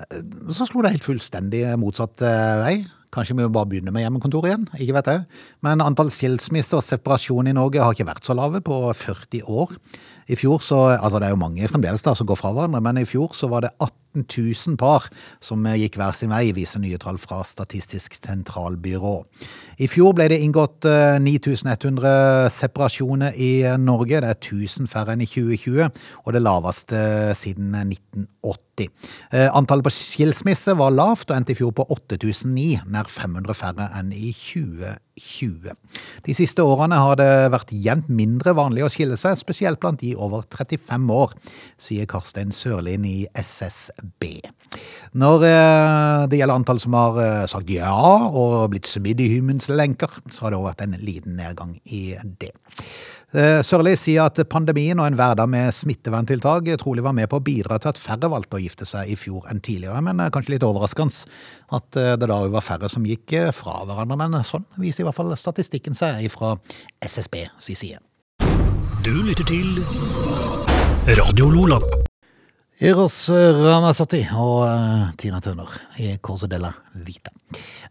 Eh, 0.00 0.22
Så 0.56 0.68
slo 0.68 0.84
det 0.84 0.94
helt 0.96 1.08
fullstendig 1.08 1.64
motsatt 1.80 2.24
eh, 2.24 2.54
vei. 2.64 2.76
Kanskje 3.14 3.36
vi 3.36 3.44
må 3.44 3.48
bare 3.52 3.70
begynne 3.70 3.92
med 3.94 4.04
hjemmekontor 4.04 4.46
igjen, 4.48 4.66
ikke 4.76 4.96
vet 4.98 5.10
jeg. 5.12 5.24
Men 5.64 5.80
antall 5.84 6.10
skilsmisser 6.12 6.80
og 6.80 6.84
separasjon 6.84 7.48
i 7.48 7.56
Norge 7.56 7.80
har 7.80 7.96
ikke 7.96 8.08
vært 8.10 8.28
så 8.28 8.36
lave 8.36 8.60
på 8.64 8.82
40 8.92 9.48
år. 9.48 9.72
I 10.28 10.36
fjor 10.36 10.60
så, 10.64 10.82
altså 10.96 11.20
det 11.20 11.28
er 11.28 11.34
jo 11.34 11.40
mange 11.40 11.68
fremdeles 11.70 12.04
da 12.04 12.12
som 12.16 12.28
går 12.28 12.38
fra 12.38 12.52
hverandre, 12.52 12.82
men 12.84 13.00
i 13.00 13.08
fjor 13.08 13.32
så 13.36 13.48
var 13.48 13.64
det 13.64 13.72
18 13.80 14.24
000 14.24 14.76
par 14.80 15.06
som 15.44 15.64
eh, 15.68 15.78
gikk 15.82 15.96
hver 16.00 16.16
sin 16.16 16.32
vei, 16.32 16.50
viser 16.56 16.82
nye 16.82 16.98
tall 17.00 17.20
fra 17.20 17.40
Statistisk 17.46 18.16
sentralbyrå. 18.18 19.14
I 19.80 19.88
fjor 19.88 20.16
ble 20.16 20.28
det 20.32 20.40
inngått 20.44 20.88
eh, 20.88 21.16
9100 21.22 22.50
separasjoner 22.52 23.36
i 23.40 23.50
eh, 23.64 23.78
Norge, 23.80 24.20
det 24.20 24.32
er 24.34 24.40
1000 24.40 24.90
færre 24.90 25.16
enn 25.16 25.24
i 25.24 25.30
2020, 25.30 26.04
og 26.24 26.36
det 26.36 26.44
laveste 26.44 26.98
eh, 26.98 27.34
siden 27.38 27.72
1980. 27.86 28.88
Eh, 29.32 29.48
Antallet 29.48 29.88
på 29.88 29.96
skilsmisse 29.96 30.76
var 30.78 30.96
lavt 30.96 31.30
og 31.30 31.38
endte 31.38 31.56
i 31.56 31.58
fjor 31.58 31.72
på 31.76 31.88
8009, 31.88 32.70
nær 32.92 33.08
500 33.12 33.56
færre 33.56 33.92
enn 33.96 34.12
i 34.12 34.32
2020. 34.36 34.96
De 36.26 36.36
siste 36.36 36.64
årene 36.64 36.98
har 37.00 37.18
det 37.20 37.30
vært 37.54 37.72
jevnt 37.74 38.08
mindre 38.12 38.54
vanlig 38.58 38.84
å 38.86 38.90
skille 38.92 39.18
seg, 39.20 39.38
spesielt 39.40 39.80
blant 39.82 40.00
de 40.02 40.14
over 40.16 40.44
35 40.46 41.10
år, 41.14 41.34
sier 41.80 42.08
Karstein 42.10 42.54
Sørlin 42.54 43.06
i 43.08 43.18
SSB. 43.38 44.40
Når 45.18 45.46
eh, 45.48 46.22
det 46.30 46.40
gjelder 46.40 46.60
antall 46.60 46.80
som 46.82 46.96
har 46.98 47.20
eh, 47.22 47.44
sagt 47.50 47.70
ja 47.72 47.92
og 48.28 48.68
blitt 48.72 48.88
smidd 48.88 49.22
i 49.24 49.30
hymens 49.36 49.70
lenker, 49.72 50.12
så 50.30 50.46
har 50.46 50.52
det 50.52 50.60
også 50.60 50.70
vært 50.70 50.84
en 50.86 50.98
liten 51.02 51.38
nedgang 51.40 51.76
i 51.84 52.02
det. 52.40 52.52
Eh, 53.36 53.58
Sørli 53.60 53.92
sier 54.00 54.24
at 54.24 54.38
pandemien 54.48 54.96
og 54.96 55.04
en 55.04 55.16
hverdag 55.18 55.50
med 55.52 55.74
smitteverntiltak 55.76 56.70
trolig 56.80 57.04
var 57.04 57.12
med 57.12 57.28
på 57.28 57.36
å 57.36 57.44
bidra 57.44 57.76
til 57.76 57.92
at 57.92 58.00
færre 58.00 58.30
valgte 58.32 58.56
å 58.56 58.62
gifte 58.62 58.88
seg 58.88 59.12
i 59.12 59.18
fjor 59.20 59.44
enn 59.52 59.60
tidligere, 59.60 60.00
men 60.04 60.22
eh, 60.24 60.30
kanskje 60.32 60.54
litt 60.54 60.64
overraskende 60.64 61.28
at 61.76 62.00
eh, 62.00 62.14
det 62.16 62.30
da 62.30 62.40
var 62.48 62.64
færre 62.64 62.88
som 62.88 63.04
gikk 63.04 63.36
fra 63.52 63.82
hverandre. 63.84 64.16
Men 64.16 64.40
sånn 64.48 64.64
viser 64.80 65.04
i 65.04 65.08
hvert 65.10 65.20
fall 65.20 65.36
statistikken 65.36 65.98
seg 65.98 66.24
fra 66.32 66.56
SSB 67.04 67.44
sin 67.60 67.76
side. 67.76 68.00
Du 69.04 69.12
lytter 69.20 69.44
til 69.44 69.76
Radio 71.20 71.52
Lola. 71.52 71.97
Eros 72.78 73.14
Ramazzotti 73.32 74.20
og 74.38 74.60
uh, 74.62 75.08
Tina 75.18 75.40
Turner 75.42 75.72
i 75.98 76.12
Corso 76.22 76.46
della 76.46 76.68
Vita. 77.02 77.32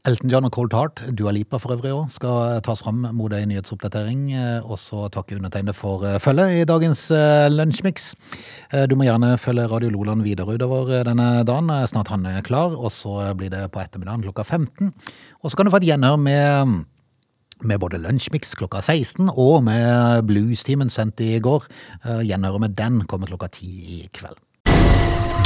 Elton 0.08 0.32
John 0.32 0.46
og 0.48 0.54
Cold 0.56 0.72
Heart, 0.72 1.02
Dua 1.18 1.34
Lipa 1.36 1.60
for 1.60 1.74
øvrig 1.76 1.92
òg, 1.92 2.06
skal 2.14 2.62
tas 2.64 2.80
fram 2.86 3.02
mot 3.18 3.34
ei 3.36 3.44
nyhetsoppdatering. 3.50 4.22
eh, 4.32 4.62
Og 4.64 4.78
så 4.80 5.10
takke 5.12 5.36
undertegnede 5.36 5.76
for 5.76 6.06
eh, 6.08 6.20
følget 6.24 6.62
i 6.62 6.68
dagens 6.70 7.02
eh, 7.12 7.50
lunsjmix. 7.52 8.14
Eh, 8.72 8.86
Du 8.88 8.96
må 8.96 9.04
gjerne 9.10 9.34
følge 9.42 9.68
Radio 9.68 9.90
Loland 9.92 10.24
videre 10.24 10.56
utover 10.56 10.94
eh, 11.00 11.04
denne 11.04 11.44
dagen. 11.44 11.70
Eh, 11.74 11.84
Snart 11.90 12.14
han 12.14 12.24
er 12.26 12.40
klar, 12.48 12.72
og 12.78 12.88
så 12.94 13.34
blir 13.36 13.52
det 13.52 13.66
på 13.74 13.82
ettermiddagen 13.84 14.24
klokka 14.24 14.46
15. 14.46 14.94
Og 15.44 15.52
så 15.52 15.58
kan 15.58 15.66
du 15.68 15.72
få 15.74 15.82
et 15.84 15.90
gjenhør 15.92 16.16
med 16.22 16.86
med 17.66 17.80
både 17.82 17.98
Lunsjmix 17.98 18.54
klokka 18.56 18.80
16 18.86 19.32
og 19.34 19.64
med 19.66 20.22
Blues-timen 20.30 20.92
sendt 20.94 21.20
i 21.26 21.40
går. 21.42 21.66
Eh, 22.06 22.22
Gjenhøret 22.30 22.62
med 22.70 22.78
den 22.78 23.02
kommer 23.10 23.28
klokka 23.28 23.50
10 23.52 23.66
i 23.98 24.04
kveld. 24.14 24.38